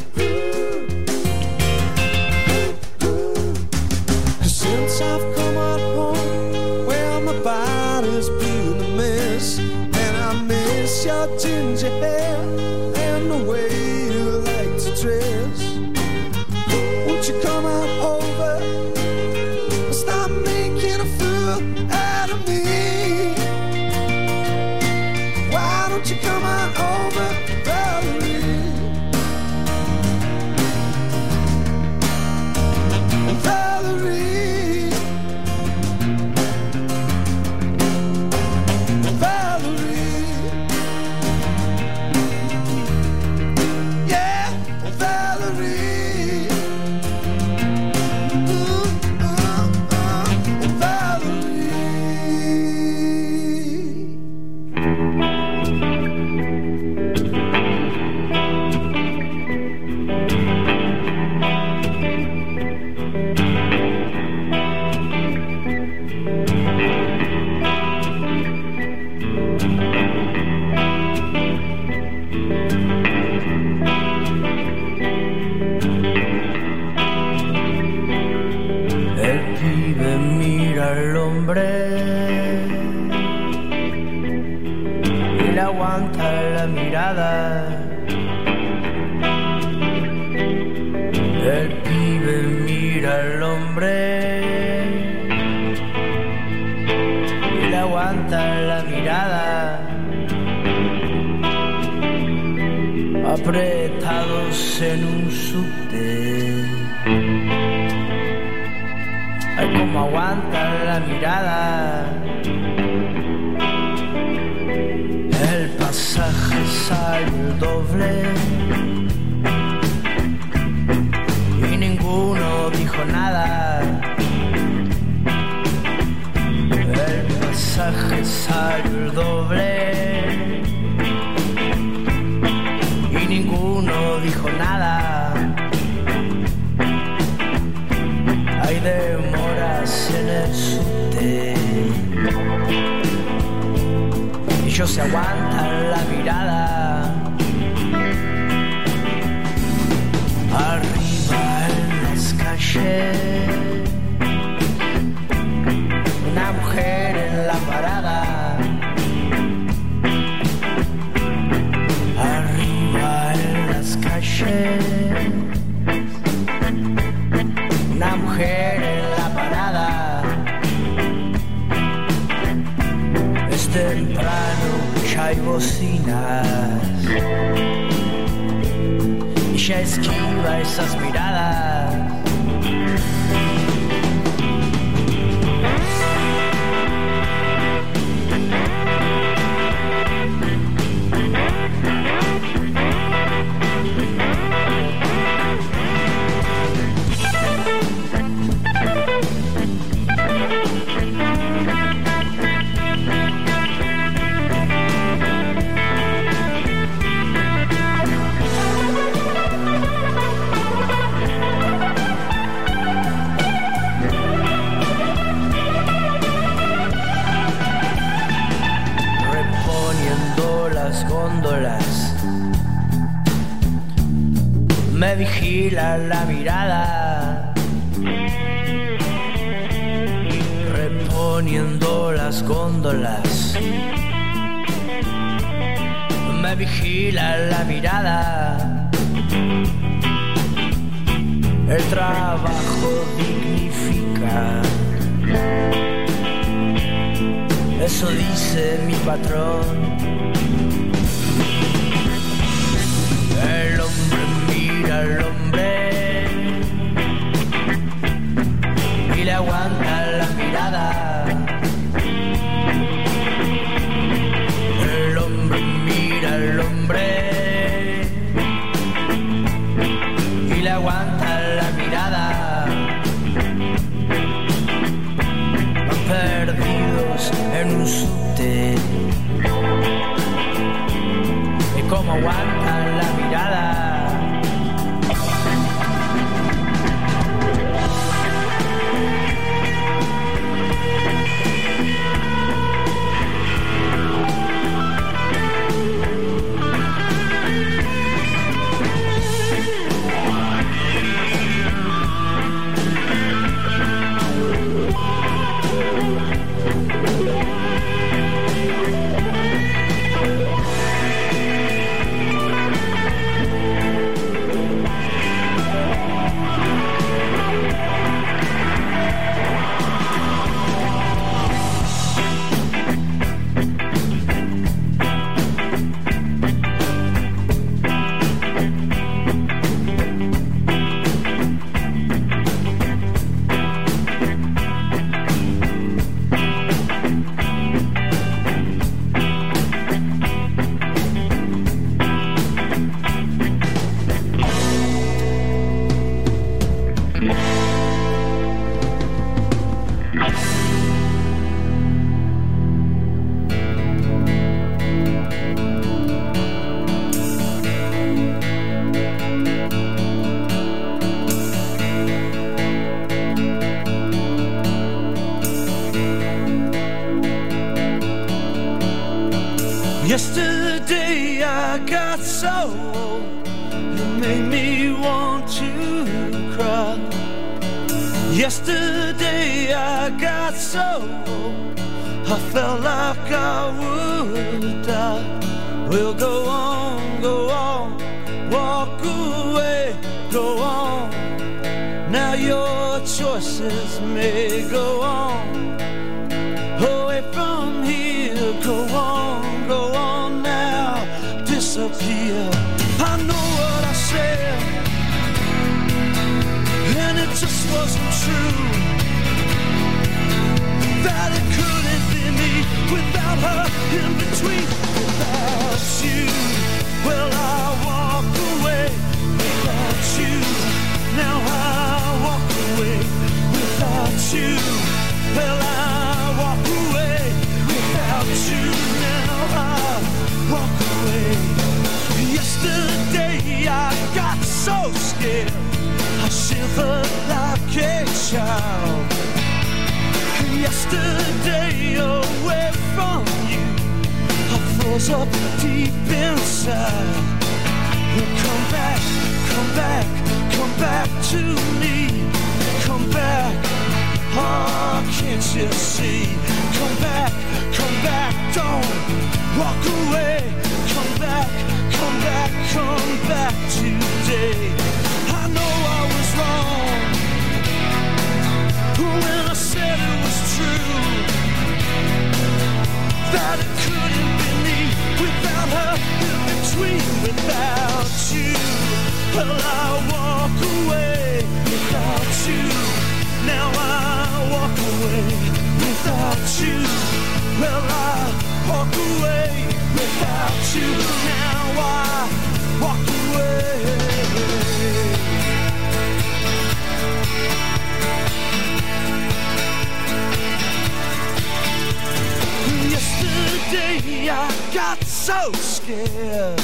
so 505.28 505.52
scared. 505.52 506.58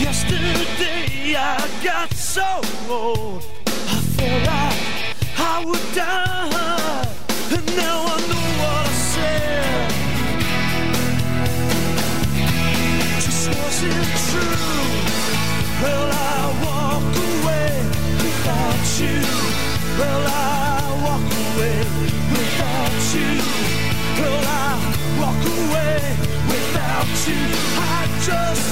Yesterday 0.00 1.34
I 1.34 1.68
got 1.82 2.12
so 2.12 2.60
old, 2.88 3.42
I 3.66 4.00
felt 4.14 4.42
like 4.46 4.78
I 5.36 5.64
would 5.66 5.86
die, 5.92 7.08
and 7.50 7.66
now 7.76 7.98
I 8.06 8.18
know 8.30 8.46
what 8.60 8.86
I 8.86 8.94
said. 9.12 9.90
Just 13.24 13.48
wasn't 13.48 14.06
true. 14.30 14.66
Well, 15.82 16.15
just 28.26 28.65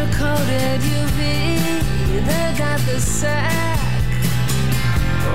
sugar-coated 0.00 0.80
UV 0.80 1.20
They 2.26 2.54
got 2.56 2.80
the 2.80 3.00
sack. 3.00 3.78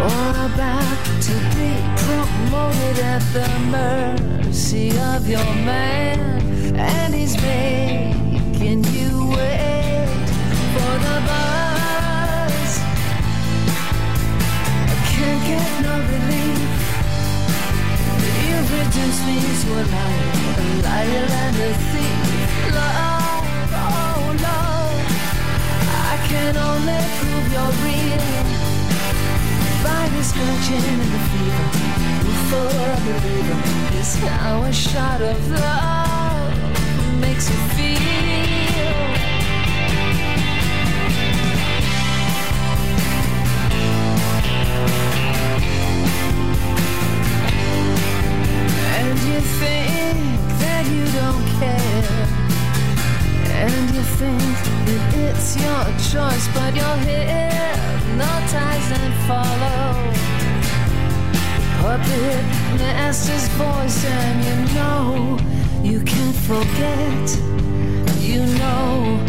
All 0.02 0.36
about 0.46 1.22
to 1.22 1.36
be 1.56 1.72
promoted 2.06 3.00
at 3.00 3.24
the 3.34 3.48
mercy 3.70 4.90
of 5.14 5.28
your 5.28 5.46
man. 5.66 6.42
And 6.76 7.14
he's 7.14 7.36
making 7.42 8.84
you 8.96 9.30
wait 9.30 10.28
for 10.74 10.94
the 11.06 11.18
bus. 11.30 12.72
I 14.88 14.98
can't 15.12 15.42
get 15.50 15.70
no 15.86 15.96
relief. 16.14 16.60
You 18.48 18.58
The 18.74 19.18
me 19.28 19.38
to 19.62 19.70
a 19.74 19.84
liar, 19.94 20.34
a 20.60 20.82
liar 20.84 21.28
and 21.44 21.58
a 21.58 21.74
thief. 21.92 22.15
can 26.46 26.58
only 26.58 27.02
prove 27.18 27.48
you're 27.54 27.76
real. 27.86 28.22
By 29.84 30.06
Virus 30.10 30.32
clutching 30.32 30.86
and 30.94 31.02
the 31.14 31.22
fever, 31.30 31.68
before 32.30 32.84
a 32.94 33.00
believer 33.06 33.62
is 34.00 34.12
now 34.22 34.64
a 34.64 34.72
shot 34.72 35.22
of 35.22 35.40
love 35.50 36.54
makes 37.20 37.50
you 37.50 37.60
feel. 37.76 37.96
And 48.98 49.18
you 49.30 49.40
think 49.62 50.20
that 50.62 50.84
you 50.94 51.06
don't 51.20 51.46
care 51.60 51.95
and 53.58 53.96
you 53.96 54.04
think 54.20 54.56
that 54.88 55.04
it's 55.28 55.56
your 55.56 55.86
choice, 56.12 56.48
but 56.54 56.76
you're 56.76 57.00
hypnotized 57.08 58.92
and 59.00 59.14
follow 59.28 59.88
the 61.32 61.40
puppet 61.82 62.44
master's 62.80 63.48
voice, 63.56 64.06
and 64.06 64.38
you 64.48 64.58
know 64.76 65.40
you 65.84 66.00
can't 66.02 66.36
forget. 66.36 67.26
You 68.20 68.42
know 68.60 69.20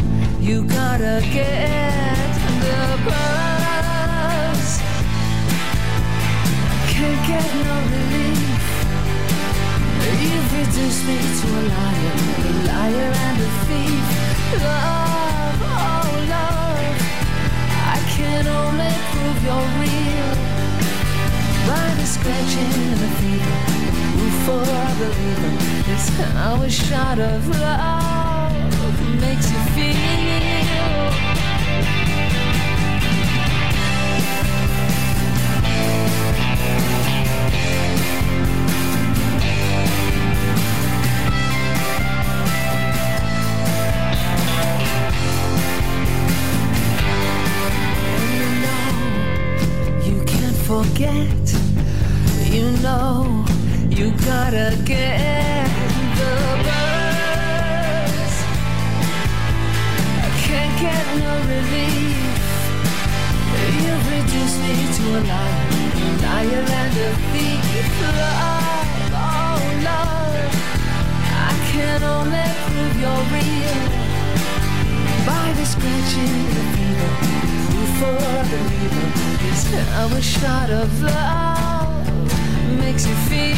you 0.41 0.65
gotta 0.65 1.21
get 1.33 2.17
the 2.65 2.83
buzz. 3.07 4.69
Can't 6.93 7.21
get 7.29 7.47
no 7.65 7.77
relief. 7.93 8.46
You've 10.57 10.73
me 11.07 11.17
to 11.41 11.47
a 11.47 11.63
liar, 11.69 12.17
a 12.41 12.53
liar 12.67 13.13
and 13.27 13.39
a 13.43 13.51
thief. 13.67 14.07
Love, 14.65 15.61
oh 15.63 16.09
love, 16.33 16.97
I 17.95 17.99
can 18.17 18.45
only 18.47 18.93
prove 19.11 19.39
you're 19.45 19.71
real 19.85 20.31
by 21.69 21.87
the 21.99 22.07
scratching 22.07 22.73
and 22.85 22.99
the 23.05 23.11
fever. 23.21 23.59
For 24.47 24.63
a 24.63 24.87
believer, 24.99 25.55
it's 25.93 26.09
how 26.09 26.63
a 26.63 26.71
shot 26.71 27.19
of 27.19 27.49
love 27.49 28.97
makes 29.21 29.51
you 29.51 29.59
feel. 29.75 31.26
Forget. 50.85 51.47
You 52.53 52.67
know 52.85 53.45
you 53.89 54.11
gotta 54.29 54.77
get 54.85 55.69
the 56.19 56.33
buzz. 56.67 58.35
I 60.25 60.31
can't 60.45 60.75
get 60.85 61.05
no 61.25 61.33
relief. 61.55 62.19
You've 63.83 64.07
reduced 64.17 64.59
me 64.65 64.75
to 64.97 65.05
a 65.17 65.21
liar, 65.31 65.67
a 66.05 66.11
liar 66.25 66.65
and 66.81 66.95
a 67.07 67.11
thief. 67.31 67.89
Love, 68.19 68.91
oh 69.25 69.61
love, 69.89 70.53
I 71.49 71.53
can 71.71 72.01
only 72.17 72.49
prove 72.67 72.97
you're 73.03 73.25
real 73.35 73.79
by 75.29 75.47
the 75.59 75.65
scratching 75.73 76.37
the 76.55 76.63
fever. 76.75 77.76
For 77.99 78.05
a 78.05 78.45
believer 78.51 79.09
is 79.51 79.65
how 79.89 80.09
a 80.09 80.21
shot 80.21 80.69
of 80.71 81.03
love 81.03 82.07
makes 82.79 83.07
you 83.07 83.15
feel. 83.15 83.57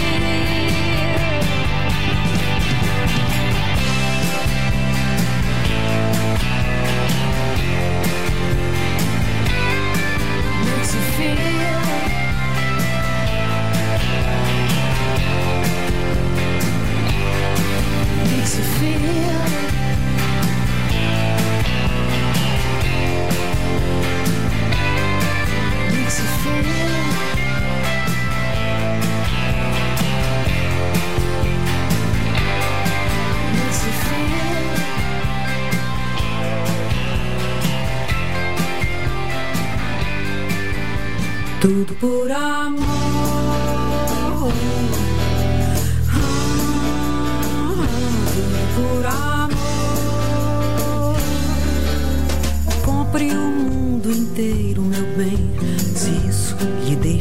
Makes 18.31 18.55
you 18.55 18.63
feel. 18.63 19.78
Tudo 41.61 41.93
por 41.95 42.31
amor. 42.31 42.87
Ah, 46.09 46.25
Tudo 48.33 48.61
por 48.77 49.05
amor. 49.07 49.59
Compre 52.85 53.33
o 53.33 53.51
mundo 53.51 54.09
inteiro, 54.11 54.78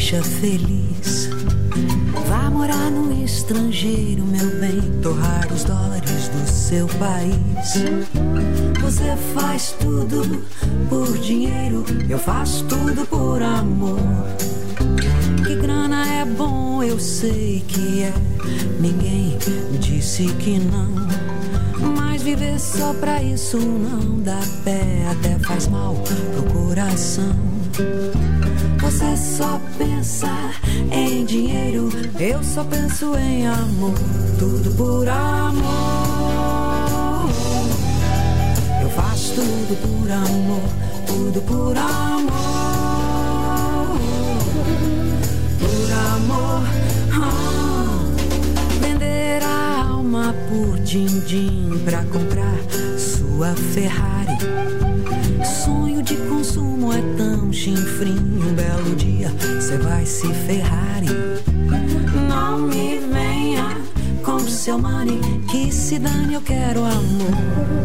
deixa 0.09 0.23
feliz. 0.23 1.29
Vá 2.29 2.49
morar 2.49 2.89
no 2.89 3.11
estrangeiro, 3.25 4.23
meu 4.23 4.59
bem, 4.61 4.79
torrar 5.01 5.51
os 5.51 5.65
dólares 5.65 6.29
do 6.29 6.49
seu 6.49 6.87
país. 6.87 7.73
Você 8.81 9.17
faz 9.33 9.75
tudo 9.77 10.45
por 10.87 11.17
dinheiro, 11.17 11.83
eu 12.09 12.17
faço 12.17 12.63
tudo 12.65 13.05
por 13.07 13.41
amor. 13.41 13.99
Que 15.45 15.55
grana 15.55 16.07
é 16.07 16.23
bom, 16.23 16.81
eu 16.81 16.97
sei 17.01 17.65
que 17.67 18.03
é. 18.03 18.13
Ninguém 18.79 19.37
disse 19.81 20.23
que 20.39 20.57
não. 20.57 20.87
Mas 21.97 22.21
viver 22.21 22.57
só 22.61 22.93
pra 22.93 23.21
isso 23.21 23.57
não 23.57 24.21
dá 24.21 24.39
pé, 24.63 25.05
até 25.11 25.37
faz 25.39 25.67
mal 25.67 25.95
pro 25.95 26.43
coração. 26.53 27.35
Só 29.17 29.59
pensa 29.77 30.29
em 30.91 31.25
dinheiro, 31.25 31.89
eu 32.19 32.43
só 32.43 32.63
penso 32.63 33.15
em 33.17 33.47
amor. 33.47 33.93
Tudo 34.39 34.71
por 34.71 35.07
amor. 35.09 35.67
Eu 38.81 38.89
faço 38.89 39.33
tudo 39.35 39.75
por 39.81 40.11
amor, 40.11 40.61
tudo 41.05 41.41
por 41.41 41.77
amor. 41.77 42.37
Por 45.59 45.91
amor. 46.15 46.63
ah. 47.13 48.05
Vender 48.81 49.41
a 49.43 49.83
alma 49.89 50.33
por 50.49 50.79
din-din 50.79 51.81
pra 51.83 52.03
comprar 52.05 52.57
sua 52.97 53.53
Ferrari. 53.73 54.37
Sonho 55.63 56.01
de 56.01 56.15
consumo 56.15 56.91
é 56.93 57.01
tão 57.17 57.51
chinfrinho. 57.51 58.47
Um 58.47 58.53
belo 58.53 58.86
vai 59.97 60.05
se 60.05 60.31
Ferrari. 60.31 61.07
Não 62.29 62.59
me 62.59 62.99
venha 62.99 63.81
com 64.23 64.39
seu 64.39 64.77
money, 64.77 65.19
que 65.49 65.71
se 65.71 65.97
dane, 65.97 66.35
eu 66.35 66.41
quero 66.41 66.81
amor. 66.85 67.76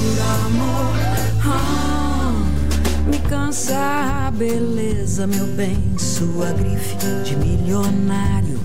Por 0.00 0.18
amor. 0.46 0.94
Ah, 1.44 2.32
me 3.06 3.18
cansa 3.28 3.76
a 4.28 4.30
beleza, 4.30 5.26
meu 5.26 5.46
bem, 5.48 5.76
sua 5.98 6.52
grife 6.52 6.96
de 7.22 7.36
milionário. 7.36 8.58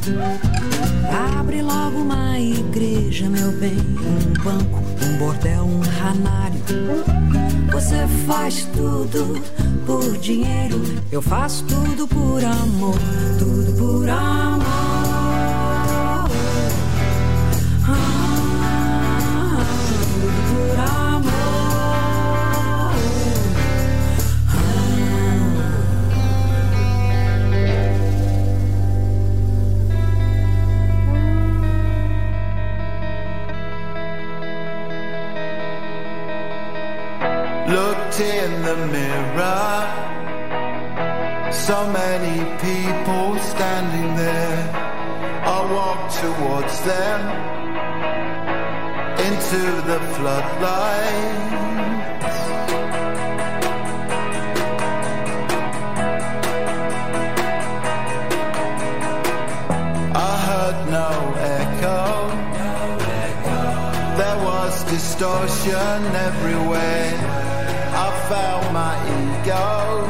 Abre 1.38 1.62
logo 1.62 1.98
uma 2.00 2.40
igreja, 2.40 3.28
meu 3.30 3.52
bem, 3.60 3.78
um 3.78 4.44
banco, 4.44 4.82
um 5.04 5.18
bordel, 5.18 5.64
um 5.66 5.82
ranário. 5.82 6.62
Você 7.74 8.08
faz 8.26 8.66
tudo 8.74 9.42
por 9.86 10.18
dinheiro, 10.18 10.82
eu 11.12 11.22
faço 11.22 11.66
tudo 11.66 12.08
por 12.08 12.44
amor, 12.46 12.98
tudo 13.38 13.74
por 13.78 14.10
amor. 14.10 14.85
Mirror, 39.36 39.76
So 41.52 41.78
many 41.92 42.38
people 42.66 43.40
standing 43.40 44.16
there. 44.16 44.62
I 45.56 45.60
walk 45.78 46.02
towards 46.24 46.76
them 46.92 47.20
into 49.28 49.62
the 49.90 50.00
floodlight. 50.16 51.56
I 60.16 60.34
heard 60.48 60.80
no 61.00 61.12
echo. 61.62 62.04
There 64.20 64.40
was 64.50 64.84
distortion 64.86 66.00
everywhere. 66.30 67.46
I 67.98 68.10
felt 68.30 68.74
my 68.74 68.96
ego. 69.46 70.06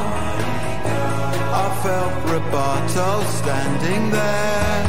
I 1.53 1.80
felt 1.84 2.14
Roboto 2.30 3.24
standing 3.40 4.10
there. 4.12 4.84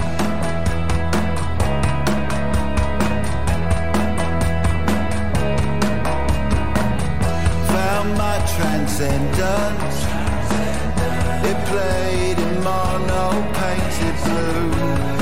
Found 7.73 8.17
my 8.17 8.39
transcendence. 8.57 9.97
It 11.49 11.59
played 11.67 12.39
in 12.39 12.65
mono 12.65 13.53
painted 13.53 14.17
blue. 14.25 15.16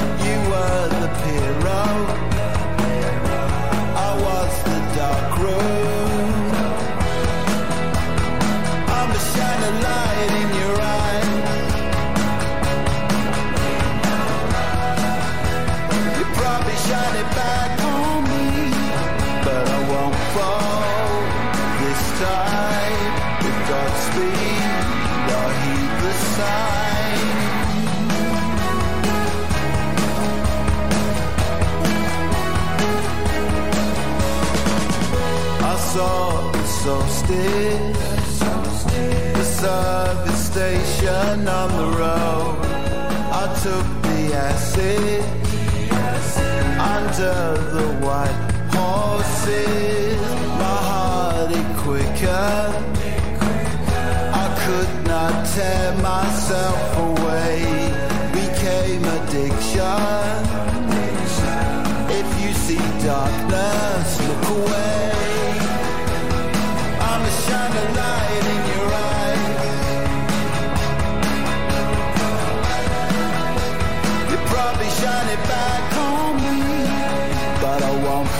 The 39.34 39.44
service 39.44 40.46
station 40.46 41.48
on 41.48 41.68
the 41.80 41.88
road. 41.98 42.58
I 43.42 43.44
took 43.62 43.86
the 44.02 44.34
acid 44.34 45.22
under 46.78 47.38
the 47.76 47.88
white 48.04 48.40
horses. 48.76 50.20
My 50.62 50.78
heart 50.90 51.50
it 51.50 51.68
quicker. 51.84 52.54
I 54.42 54.46
could 54.64 54.92
not 55.06 55.34
tear 55.54 55.92
myself 56.10 56.80
away. 57.08 57.54
Became 58.32 59.04
addiction. 59.16 60.34
If 62.20 62.28
you 62.42 62.52
see 62.66 62.84
darkness, 63.04 64.08
look 64.28 64.44
away. 64.58 64.93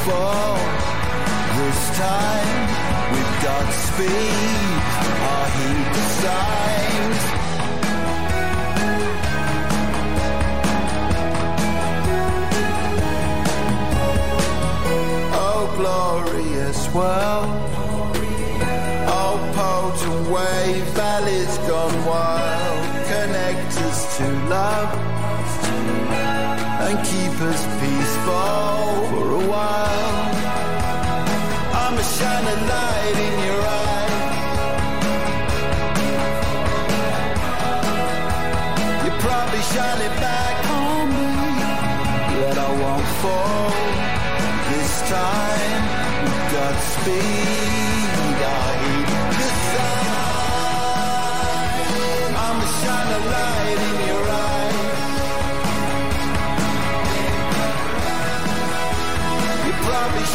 Fall 0.06 0.56
this 1.56 1.82
time. 1.96 2.60
With 3.12 3.32
Godspeed, 3.44 4.08
speed, 4.08 5.48
heed 5.56 5.86
the 5.96 6.04
signs. 6.20 7.20
Oh, 15.42 15.62
glorious 15.78 16.80
world. 16.96 17.48
Oh, 19.16 19.36
potent 19.56 20.22
wave, 20.34 20.86
valleys 20.98 21.54
gone 21.68 21.98
wild. 22.04 22.80
Connect 23.12 23.72
us 23.88 24.16
to 24.18 24.26
love 24.56 24.90
and 26.86 26.98
keep 27.06 27.34
us 27.50 27.62
peaceful 27.80 29.03
while. 29.54 30.26
I'm 31.82 31.94
a 31.98 32.06
shining 32.16 32.62
light 32.72 33.16
in 33.26 33.34
your 33.48 33.62
eye. 33.82 34.12
You 39.04 39.10
probably 39.26 39.62
shine 39.72 40.00
it 40.08 40.14
back 40.26 40.56
on 40.82 41.04
me, 41.16 41.30
but 42.40 42.56
I 42.66 42.70
won't 42.82 43.08
fall 43.22 43.70
this 44.70 44.94
time. 45.16 45.82
Godspeed, 46.52 47.93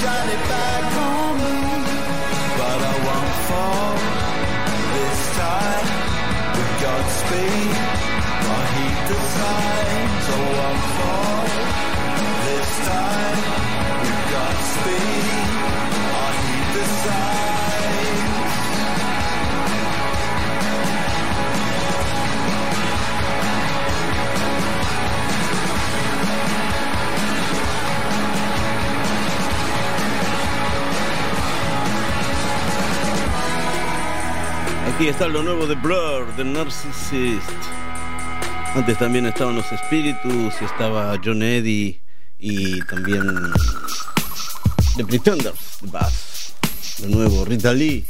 shine 0.02 0.30
it 0.30 0.44
back 0.48 0.86
on 1.08 1.32
me, 1.44 1.60
but 2.60 2.80
I 2.92 2.96
won't 3.08 3.36
fall 3.50 3.94
this 4.96 5.22
time. 5.44 5.88
With 6.56 6.74
Godspeed, 6.84 7.74
I 8.56 8.62
heed 8.76 9.00
the 9.12 9.20
signs. 9.36 10.26
I 10.36 10.42
won't 10.58 10.86
fall 10.98 11.46
this 12.48 12.72
time. 12.92 13.40
With 14.04 14.22
Godspeed, 14.34 15.26
I 16.24 16.30
heed 16.44 16.68
the. 16.76 17.79
Aquí 35.00 35.08
está 35.08 35.30
lo 35.30 35.42
nuevo 35.42 35.66
de 35.66 35.76
Blur, 35.76 36.28
The 36.36 36.44
Narcissist. 36.44 37.50
Antes 38.76 38.98
también 38.98 39.28
estaban 39.28 39.56
los 39.56 39.72
Espíritus 39.72 40.62
estaba 40.62 41.18
John 41.24 41.42
Eddy 41.42 42.02
y 42.38 42.82
también 42.82 43.24
The 44.98 45.06
Pretenders, 45.06 45.78
The 45.80 45.88
Bass. 45.88 46.54
De 46.98 47.08
nuevo, 47.08 47.46
Rita 47.46 47.72
Lee 47.72 48.04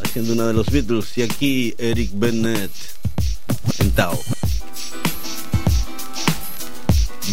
haciendo 0.00 0.34
una 0.34 0.46
de 0.46 0.52
los 0.52 0.70
Beatles 0.70 1.18
y 1.18 1.22
aquí 1.22 1.74
Eric 1.76 2.10
Bennett 2.14 2.70
en 3.80 3.90
Tao. 3.90 4.16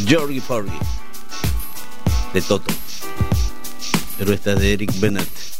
Georgie 0.07 0.41
de 2.33 2.41
Toto. 2.41 2.73
Pero 4.17 4.33
esta 4.33 4.53
es 4.53 4.59
de 4.61 4.73
Eric 4.73 4.99
Bennett. 4.99 5.56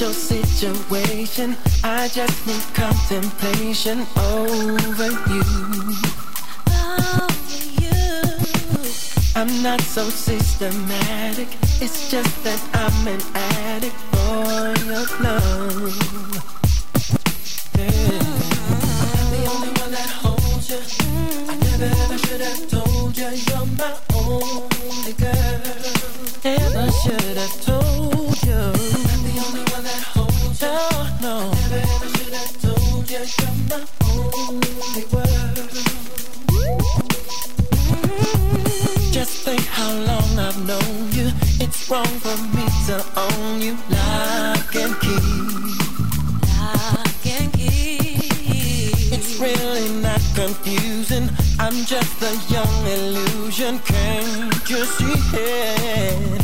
Your 0.00 0.12
situation. 0.14 1.56
I 1.84 2.08
just 2.08 2.46
need 2.46 2.62
contemplation 2.72 4.06
over 4.16 5.10
you. 5.28 5.42
Over 6.72 7.60
you. 7.82 8.00
I'm 9.36 9.62
not 9.62 9.82
so 9.82 10.08
systematic. 10.08 11.48
It's 11.82 12.10
just 12.10 12.44
that 12.44 12.60
I'm 12.72 13.08
an 13.08 13.20
addict 13.34 13.94
for 14.10 14.72
your 14.88 15.04
love. 15.20 15.92
Yeah. 17.76 18.24
The 19.28 19.42
only 19.52 19.72
one 19.80 19.90
that 19.90 20.10
holds 20.22 20.70
you. 20.70 20.80
I 21.46 21.54
never 21.56 21.90
ever 22.04 22.16
should 22.16 22.40
have 22.40 22.68
told 22.70 23.18
you 23.18 23.28
you're 23.28 23.66
my 23.76 23.92
only 24.14 25.12
girl. 25.12 25.60
Never 26.42 26.90
should 26.90 27.36
have 27.36 27.60
wrong 41.90 42.06
for 42.06 42.36
me 42.54 42.64
to 42.86 43.04
own 43.16 43.60
you. 43.60 43.76
Lock 43.90 44.74
and 44.76 44.94
key. 45.00 45.18
Lock 46.56 47.26
and 47.26 47.52
key. 47.52 48.92
It's 49.12 49.40
really 49.40 49.88
not 50.00 50.22
confusing. 50.34 51.28
I'm 51.58 51.84
just 51.84 52.22
a 52.22 52.32
young 52.52 52.86
illusion. 52.86 53.80
Can't 53.80 54.70
you 54.70 54.84
see 54.84 55.36
it? 55.36 56.39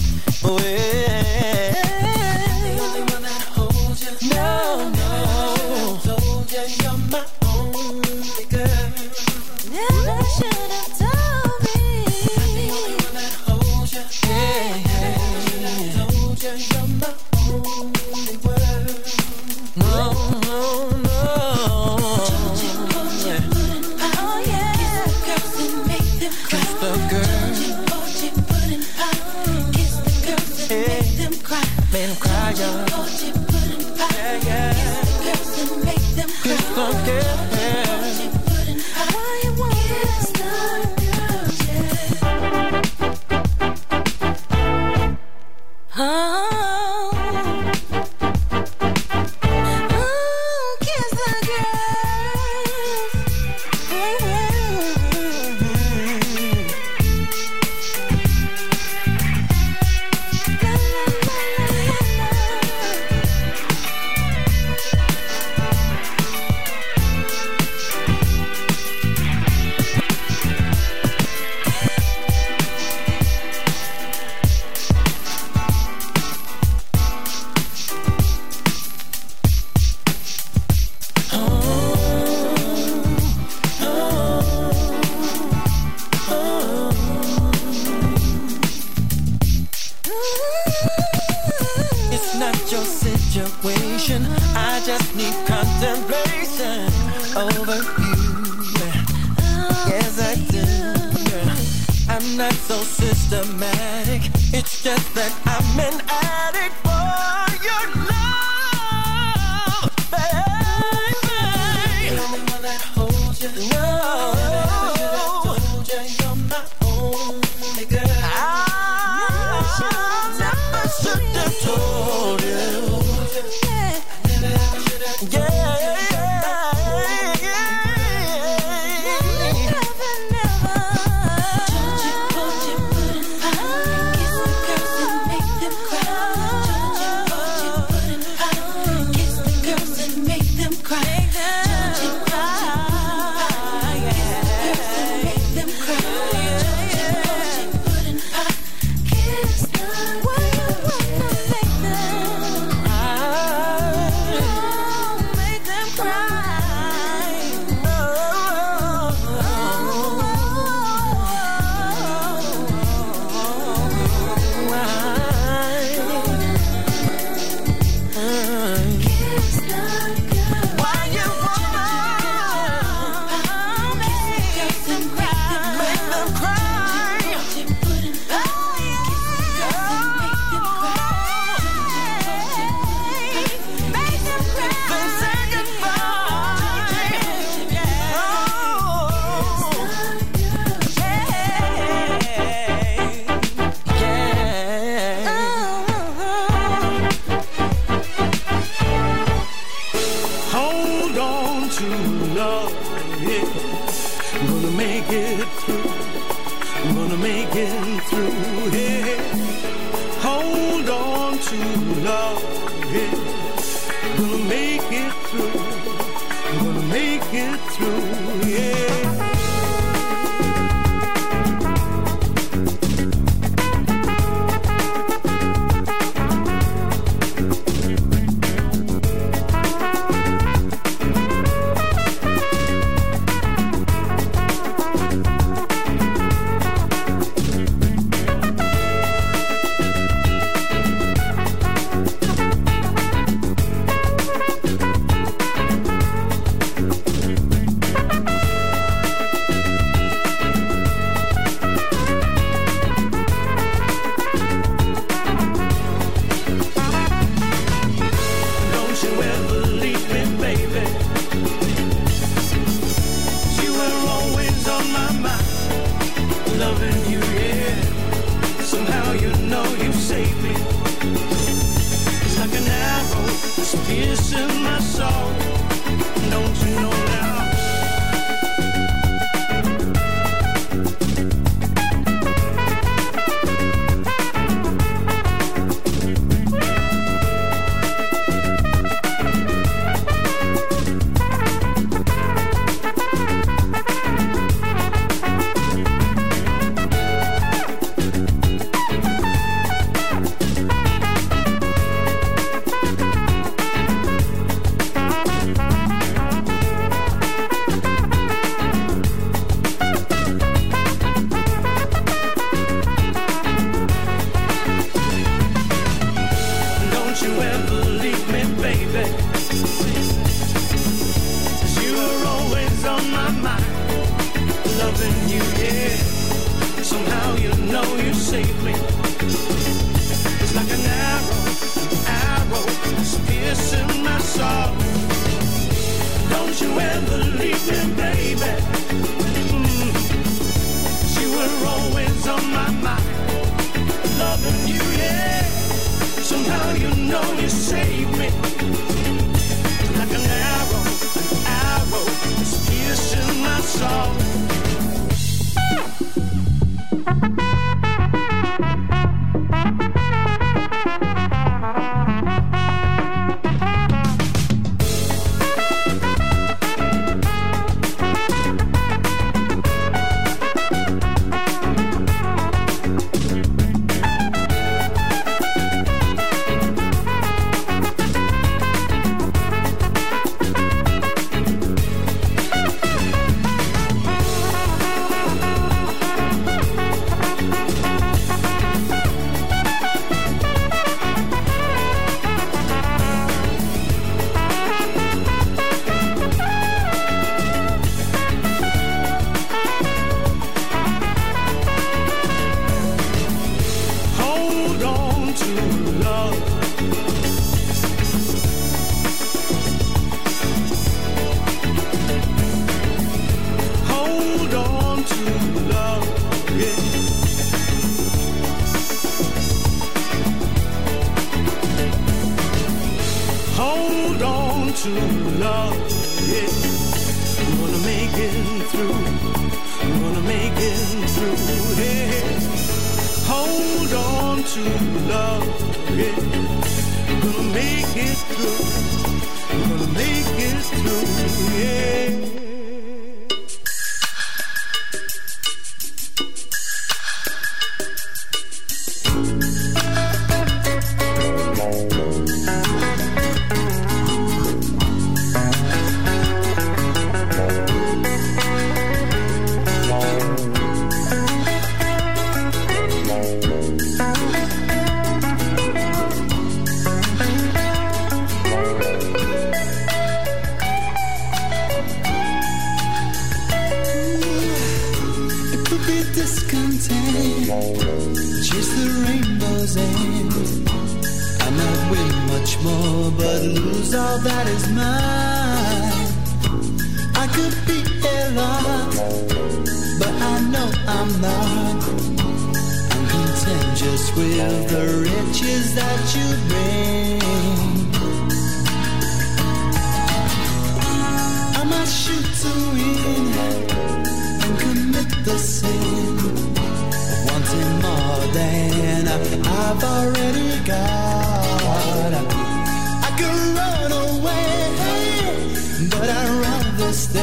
endless 516.87 517.07
day. 517.07 517.23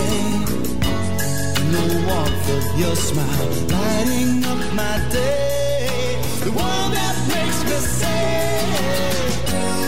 the 1.72 2.06
warmth 2.08 2.50
of 2.50 2.80
your 2.80 2.96
smile 2.96 3.50
lighting 3.70 4.44
up 4.46 4.74
my 4.74 4.98
day. 5.10 6.20
The 6.44 6.52
one 6.52 6.92
that 6.92 7.16
makes 7.34 7.64
me 7.70 7.78
say, 8.00 8.26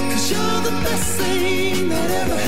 you 0.10 0.18
you're 0.31 0.61
the 0.69 0.76
best 0.85 1.19
thing 1.19 1.89
that 1.89 2.10
ever 2.22 2.44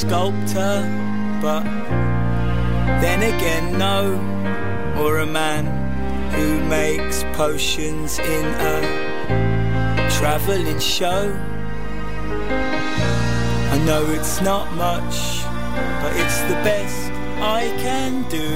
sculptor, 0.00 0.80
but 1.42 1.62
then 3.02 3.20
again, 3.22 3.78
no, 3.78 4.16
or 4.98 5.18
a 5.18 5.26
man 5.26 5.66
who 6.32 6.58
makes 6.70 7.22
potions 7.34 8.18
in 8.18 8.46
a 8.46 10.08
travelling 10.10 10.78
show. 10.78 11.36
I 13.74 13.78
know 13.84 14.06
it's 14.08 14.40
not 14.40 14.72
much, 14.72 15.44
but 16.00 16.16
it's 16.16 16.40
the 16.48 16.58
best 16.64 17.12
I 17.42 17.68
can 17.84 18.26
do. 18.30 18.50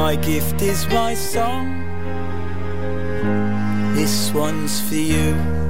My 0.00 0.14
gift 0.14 0.62
is 0.62 0.86
my 0.90 1.14
song. 1.14 1.84
This 3.96 4.32
one's 4.32 4.80
for 4.88 4.94
you. 4.94 5.67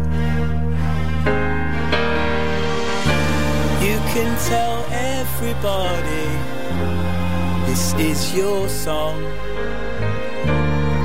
Can 4.19 4.37
tell 4.49 4.79
everybody 4.91 6.27
this 7.69 7.95
is 8.11 8.35
your 8.35 8.69
song. 8.69 9.17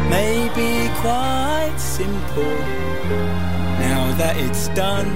Maybe 0.09 0.89
quite 1.05 1.75
simple 1.77 2.57
now 3.85 4.01
that 4.17 4.35
it's 4.45 4.67
done. 4.69 5.09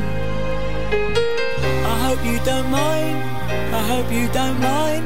I 1.92 1.96
hope 2.06 2.22
you 2.24 2.38
don't 2.46 2.70
mind. 2.70 3.18
I 3.80 3.82
hope 3.92 4.12
you 4.12 4.28
don't 4.40 4.60
mind 4.60 5.04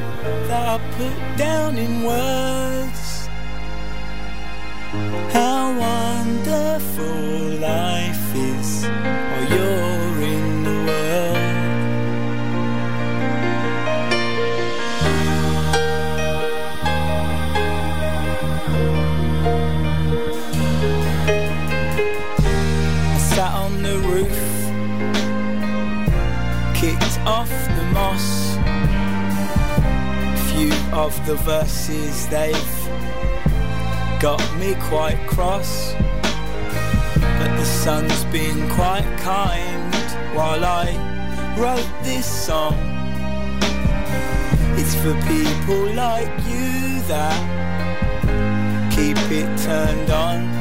that 0.49 0.65
I 0.75 0.77
put 0.99 1.17
down 1.37 1.77
in 1.77 2.03
words 2.03 3.03
how 5.31 5.59
wonderful 5.87 7.21
life 7.71 8.25
is 8.35 8.83
while 9.31 9.47
you're 9.53 10.00
roof, 24.01 24.37
kicked 26.75 27.19
off 27.25 27.49
the 27.49 27.85
moss. 27.93 28.57
Few 30.51 30.73
of 30.93 31.13
the 31.25 31.35
verses 31.35 32.27
they've 32.27 32.89
got 34.19 34.41
me 34.57 34.75
quite 34.89 35.19
cross. 35.27 35.93
But 37.39 37.55
the 37.57 37.65
sun's 37.65 38.23
been 38.25 38.69
quite 38.69 39.07
kind 39.17 39.93
while 40.35 40.63
I 40.63 40.87
wrote 41.57 41.89
this 42.03 42.25
song. 42.25 42.75
It's 44.77 44.95
for 44.95 45.13
people 45.27 45.93
like 45.93 46.31
you 46.47 47.01
that 47.07 48.91
keep 48.91 49.17
it 49.31 49.57
turned 49.57 50.11
on. 50.11 50.60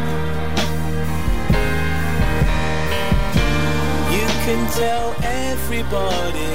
Can 4.45 4.71
tell 4.71 5.13
everybody 5.21 6.53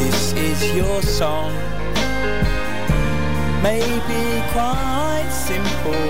this 0.00 0.32
is 0.32 0.74
your 0.74 1.02
song. 1.02 1.52
Maybe 3.62 4.22
quite 4.52 5.28
simple 5.30 6.06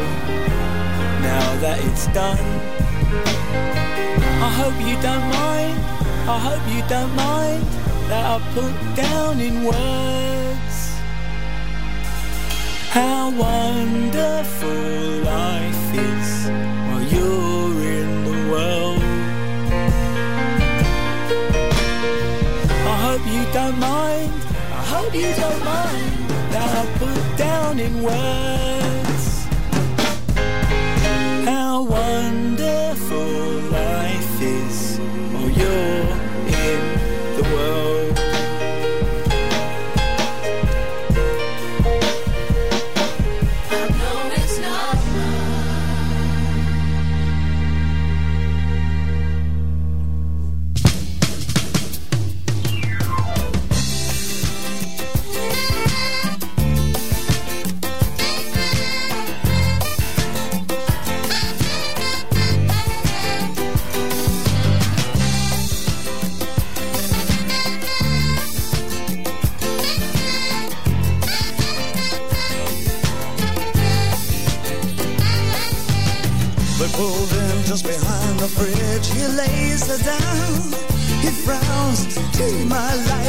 now 1.31 1.49
that 1.63 1.79
it's 1.87 2.07
done. 2.09 2.47
I 4.47 4.51
hope 4.61 4.77
you 4.89 4.97
don't 5.09 5.27
mind. 5.43 5.79
I 6.35 6.39
hope 6.49 6.65
you 6.75 6.83
don't 6.89 7.15
mind 7.17 7.65
that 8.09 8.25
I 8.35 8.37
put 8.55 8.75
down 8.95 9.41
in 9.41 9.65
words 9.65 10.77
how 12.91 13.31
wonderful 13.31 14.71
life 15.25 15.95
is 15.95 16.36
don't 23.57 23.79
mind. 23.79 24.33
I 24.79 24.83
hope 24.93 25.15
you 25.15 25.33
don't 25.43 25.65
mind 25.65 26.31
that 26.53 26.71
I 26.81 26.85
put 26.99 27.39
down 27.39 27.81
in 27.81 28.03
words 28.03 28.76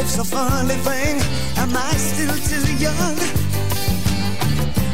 life's 0.08 0.18
a 0.18 0.24
funny 0.24 0.74
thing. 0.74 1.20
Am 1.58 1.76
I 1.76 1.92
still 1.96 2.34
too 2.48 2.64
young? 2.76 3.16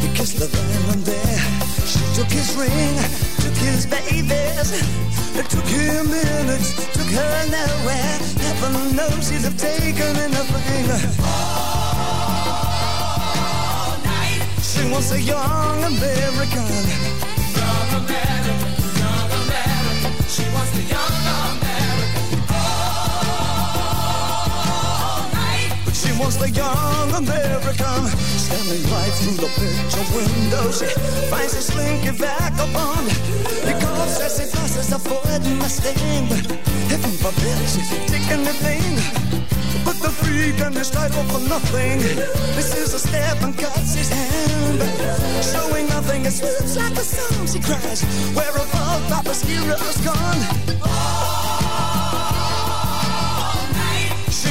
He 0.00 0.08
kissed 0.16 0.38
the 0.38 0.48
and 0.92 1.04
there. 1.04 1.38
She 1.86 2.00
took 2.14 2.30
his 2.30 2.56
ring, 2.56 2.98
took 3.38 3.56
his 3.56 3.86
babies. 3.86 4.72
It 5.36 5.48
took 5.50 5.66
him 5.66 6.10
minutes, 6.10 6.74
took 6.92 7.06
her 7.06 7.46
nowhere. 7.50 8.18
Heaven 8.42 8.96
knows 8.96 9.28
he'd 9.30 9.42
have 9.42 9.56
taken 9.56 10.16
anything. 10.16 10.90
All 11.22 11.54
night. 14.04 14.42
She 14.62 14.82
was 14.90 15.12
a 15.12 15.20
young 15.20 15.84
American. 15.84 17.14
She 17.54 18.73
she 26.14 26.20
wants 26.20 26.36
the 26.36 26.50
young 26.50 27.10
American 27.12 28.06
Standing 28.38 28.82
right 28.90 29.12
through 29.18 29.38
the 29.42 29.50
picture 29.58 30.06
window 30.14 30.70
She 30.70 30.86
finds 31.30 31.54
a 31.54 31.62
slinky 31.62 32.10
vagabond 32.10 33.10
coughs 33.80 34.20
as 34.20 34.38
he 34.38 34.46
passes 34.50 34.92
avoiding 34.92 35.58
my 35.58 35.66
sting. 35.66 36.28
But 36.28 36.46
heaven 36.90 37.14
forbid 37.22 37.58
she's 37.68 37.88
take 38.06 38.28
anything 38.30 38.94
But 39.84 39.98
the 40.00 40.10
freak 40.10 40.60
and 40.60 40.74
his 40.74 40.90
title 40.90 41.24
for 41.24 41.40
nothing. 41.48 41.98
This 42.54 42.76
is 42.76 42.94
a 42.94 42.98
step 42.98 43.42
and 43.42 43.56
cuts 43.56 43.94
his 43.94 44.10
hand. 44.10 44.80
Showing 45.42 45.88
nothing, 45.88 46.24
it 46.24 46.32
slips 46.32 46.76
like 46.76 46.92
a 46.92 47.04
song. 47.04 47.46
She 47.46 47.60
cries, 47.60 48.02
where 48.34 48.52
have 48.52 48.74
all 48.74 49.00
Papa's 49.10 49.42
heroes 49.42 49.98
gone? 50.04 50.64
She 50.66 51.33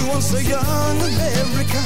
wants 0.07 0.33
a 0.33 0.43
young 0.43 0.97
American. 0.97 1.85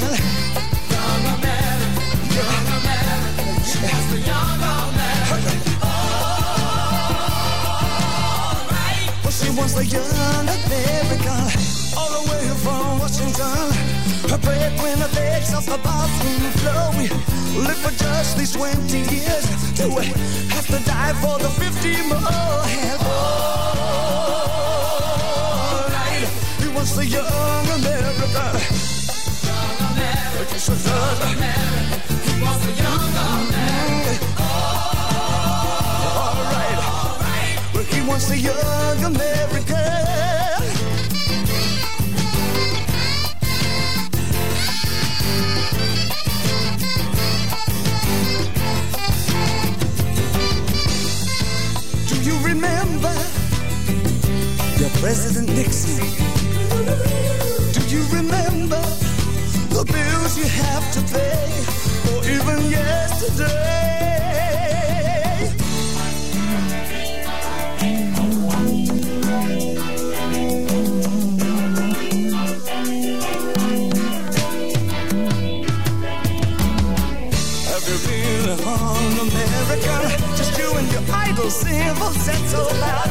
Young 0.94 1.24
American. 1.36 2.08
Young 2.38 2.68
American. 2.78 3.54
She 3.68 3.78
wants 3.84 4.08
the 4.12 4.20
young 4.26 4.60
American. 4.62 5.58
Alright. 5.82 7.08
Well, 9.24 9.32
she 9.32 9.50
wants 9.58 9.74
the 9.74 9.86
young 9.86 10.48
American. 10.58 11.46
All 11.98 12.12
the 12.16 12.24
way 12.32 12.46
from 12.64 13.00
Washington. 13.00 13.72
Her 14.32 14.38
breadwinner 14.40 15.10
begs 15.14 15.54
off 15.54 15.66
the 15.66 15.78
bathroom 15.78 16.52
floor. 16.62 16.92
We 16.98 17.10
live 17.60 17.78
for 17.78 17.92
just 17.92 18.38
these 18.38 18.54
20 18.54 18.98
years. 18.98 19.46
Do 19.76 19.90
we 19.96 20.06
have 20.56 20.68
to 20.68 20.80
die 20.86 21.14
for 21.22 21.38
the 21.40 21.50
50 21.50 22.08
more? 22.08 22.18
Young 22.18 22.64
American. 22.68 23.08
Yes, 26.22 26.30
he 26.62 26.68
wants 26.70 26.92
the 26.96 27.06
young 27.06 27.68
American 27.68 27.97
Do 52.08 52.16
you 52.22 52.38
remember? 52.46 53.14
President 55.00 55.50
Nixon? 55.50 56.27
Bills 59.88 60.38
you 60.38 60.46
have 60.46 60.92
to 60.94 61.02
pay, 61.14 61.50
or 62.12 62.20
even 62.26 62.70
yesterday? 62.70 63.68
Have 77.70 77.86
you 77.90 77.98
been 78.08 78.50
on 78.66 79.12
America? 79.28 79.96
Just 80.38 80.58
you 80.58 80.70
and 80.78 80.92
your 80.92 81.04
so 82.48 82.62
loud. 82.82 83.07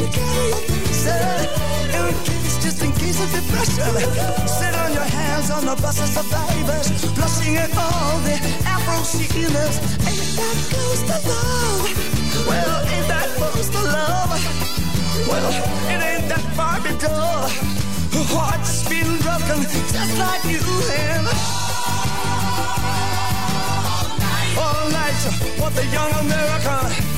You 0.00 0.08
carry 0.08 0.66
case, 2.24 2.58
just 2.62 2.82
in 2.82 2.92
case 2.92 3.20
of 3.22 3.30
depression. 3.32 3.92
Sit 4.46 4.74
on 4.74 4.92
your 4.92 5.08
hands 5.08 5.50
on 5.50 5.64
the 5.64 5.76
bus 5.80 6.00
of 6.00 6.08
survivors, 6.08 6.88
blushing 7.14 7.56
at 7.56 7.70
all 7.76 8.18
the 8.20 8.36
Afro 8.66 9.02
sealers. 9.02 9.76
Ain't 10.04 10.36
that 10.36 10.56
close 10.70 11.02
to 11.08 11.16
love? 11.28 11.82
Well, 12.46 12.76
ain't 12.92 13.08
that 13.08 13.28
close 13.36 13.68
to 13.68 13.82
love? 13.82 14.30
Well, 15.28 15.50
it 15.92 16.00
ain't 16.10 16.28
that 16.28 16.44
far 16.56 16.78
to 16.80 16.92
go. 17.00 17.16
Heart's 18.36 18.88
been 18.88 19.18
broken 19.22 19.62
just 19.92 20.18
like 20.18 20.44
you 20.44 20.60
have. 20.92 21.26
All 24.58 24.90
night, 24.90 25.20
what 25.60 25.74
the 25.74 25.86
young 25.86 26.12
American. 26.24 27.15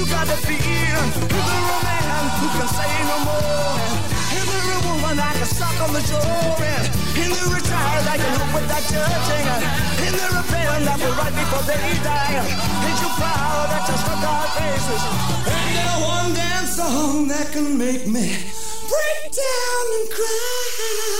You 0.00 0.06
got 0.06 0.26
the 0.26 0.36
beat. 0.46 0.64
You 0.64 0.96
the 1.28 1.58
romance. 1.68 2.34
who 2.40 2.46
can 2.56 2.68
say 2.68 2.92
no 3.08 3.16
more. 3.24 4.19
And 4.60 4.68
every 4.68 4.92
woman 4.92 5.18
I 5.18 5.32
can 5.32 5.46
suck 5.46 5.72
on 5.80 5.92
the 5.94 6.02
jaw. 6.04 6.20
And 6.20 6.84
in 7.16 7.30
the 7.32 7.44
retired 7.48 8.06
I 8.12 8.16
can 8.20 8.32
hope 8.36 8.60
without 8.60 8.84
judging. 8.92 9.46
In 10.04 10.12
the 10.12 10.28
rebellion 10.36 10.84
that 10.84 11.00
will 11.00 11.16
right 11.16 11.32
before 11.32 11.64
they 11.64 11.96
die. 12.04 12.44
Ain't 12.44 13.00
you 13.00 13.10
proud 13.16 13.66
that 13.72 13.88
you 13.88 13.96
struck 14.04 14.20
our 14.20 14.48
faces? 14.60 15.02
Ain't 15.48 15.72
there 15.80 15.98
one 16.04 16.34
dance 16.34 16.76
song 16.76 17.28
that 17.28 17.52
can 17.52 17.78
make 17.78 18.06
me 18.06 18.36
break 18.84 19.22
down 19.32 19.84
and 19.96 20.10
cry? 20.12 21.19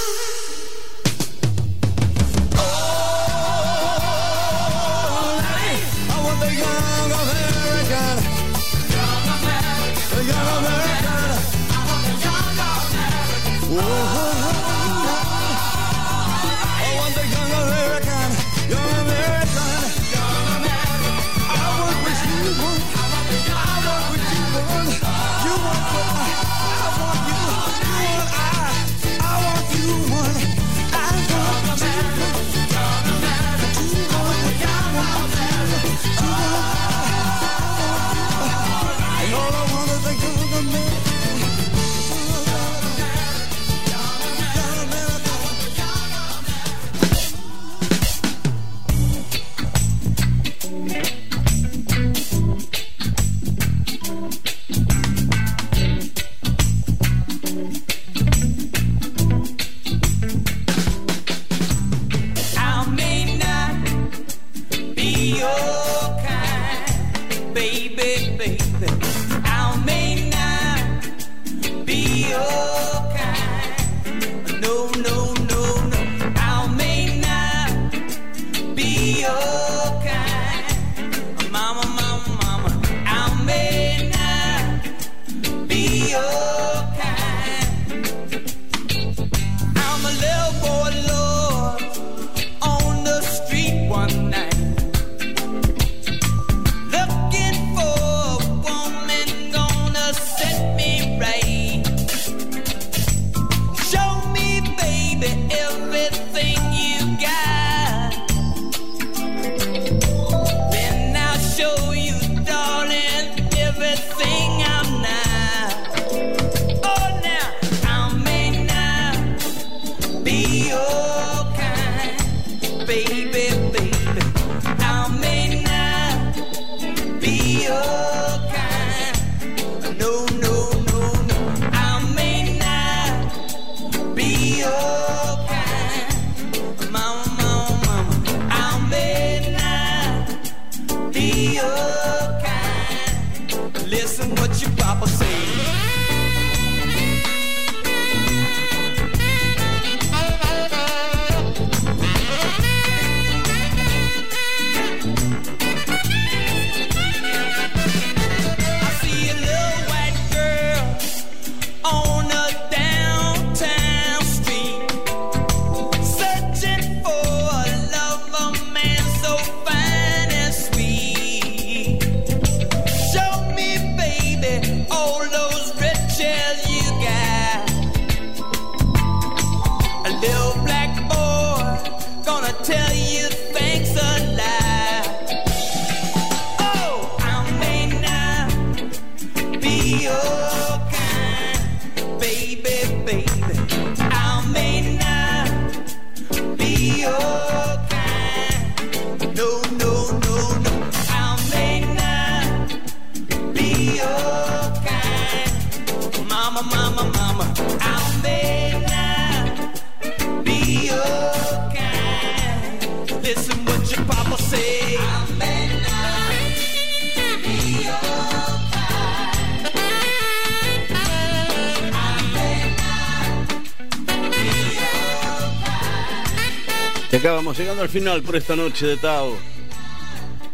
Final 227.91 228.23
por 228.23 228.37
esta 228.37 228.55
noche 228.55 228.87
de 228.87 228.97
Tao. 228.97 229.37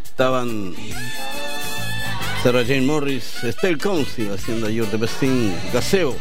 Estaban 0.05 0.75
Sarah 2.43 2.65
Jane 2.65 2.83
Morris, 2.83 3.45
Estelle 3.45 3.77
Council 3.77 4.33
haciendo 4.33 4.71
You're 4.71 4.91
the 4.91 4.97
Best 4.97 5.23
Gaseo, 5.73 6.17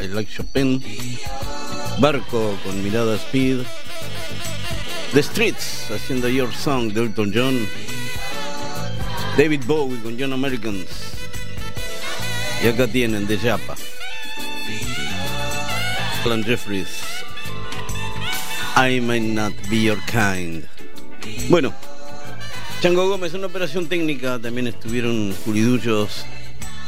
I 0.00 0.08
Like 0.08 0.28
Chopin, 0.30 0.82
Barco 2.00 2.56
con 2.64 2.82
mirada 2.82 3.16
Speed, 3.16 3.60
The 5.12 5.22
Streets 5.22 5.90
haciendo 5.90 6.28
Your 6.28 6.52
Song 6.52 6.92
de 6.92 7.02
Elton 7.02 7.32
John, 7.32 7.68
David 9.36 9.62
Bowie 9.66 10.00
con 10.00 10.18
John 10.18 10.32
Americans, 10.32 10.88
y 12.64 12.66
acá 12.66 12.88
tienen 12.88 13.26
de 13.28 13.38
Japa, 13.38 13.76
Alan 16.24 16.42
Jeffries, 16.42 16.99
I 18.76 19.00
May 19.00 19.20
Not 19.20 19.52
Be 19.68 19.82
Your 19.82 19.98
Kind. 20.06 20.64
Bueno, 21.48 21.72
Chango 22.80 23.08
Gómez, 23.08 23.34
una 23.34 23.46
operación 23.46 23.88
técnica, 23.88 24.38
también 24.38 24.66
estuvieron 24.66 25.34
Juridullos, 25.44 26.24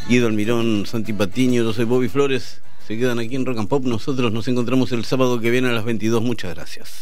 Guido 0.08 0.26
Almirón, 0.26 0.86
Santi 0.86 1.12
Patiño, 1.12 1.62
yo 1.64 1.72
soy 1.72 1.84
Bobby 1.84 2.08
Flores. 2.08 2.60
Se 2.86 2.98
quedan 2.98 3.18
aquí 3.18 3.36
en 3.36 3.46
Rock 3.46 3.58
and 3.58 3.68
Pop. 3.68 3.84
Nosotros 3.84 4.32
nos 4.32 4.48
encontramos 4.48 4.92
el 4.92 5.04
sábado 5.04 5.40
que 5.40 5.50
viene 5.50 5.68
a 5.68 5.72
las 5.72 5.84
22. 5.84 6.22
Muchas 6.22 6.54
gracias. 6.54 7.01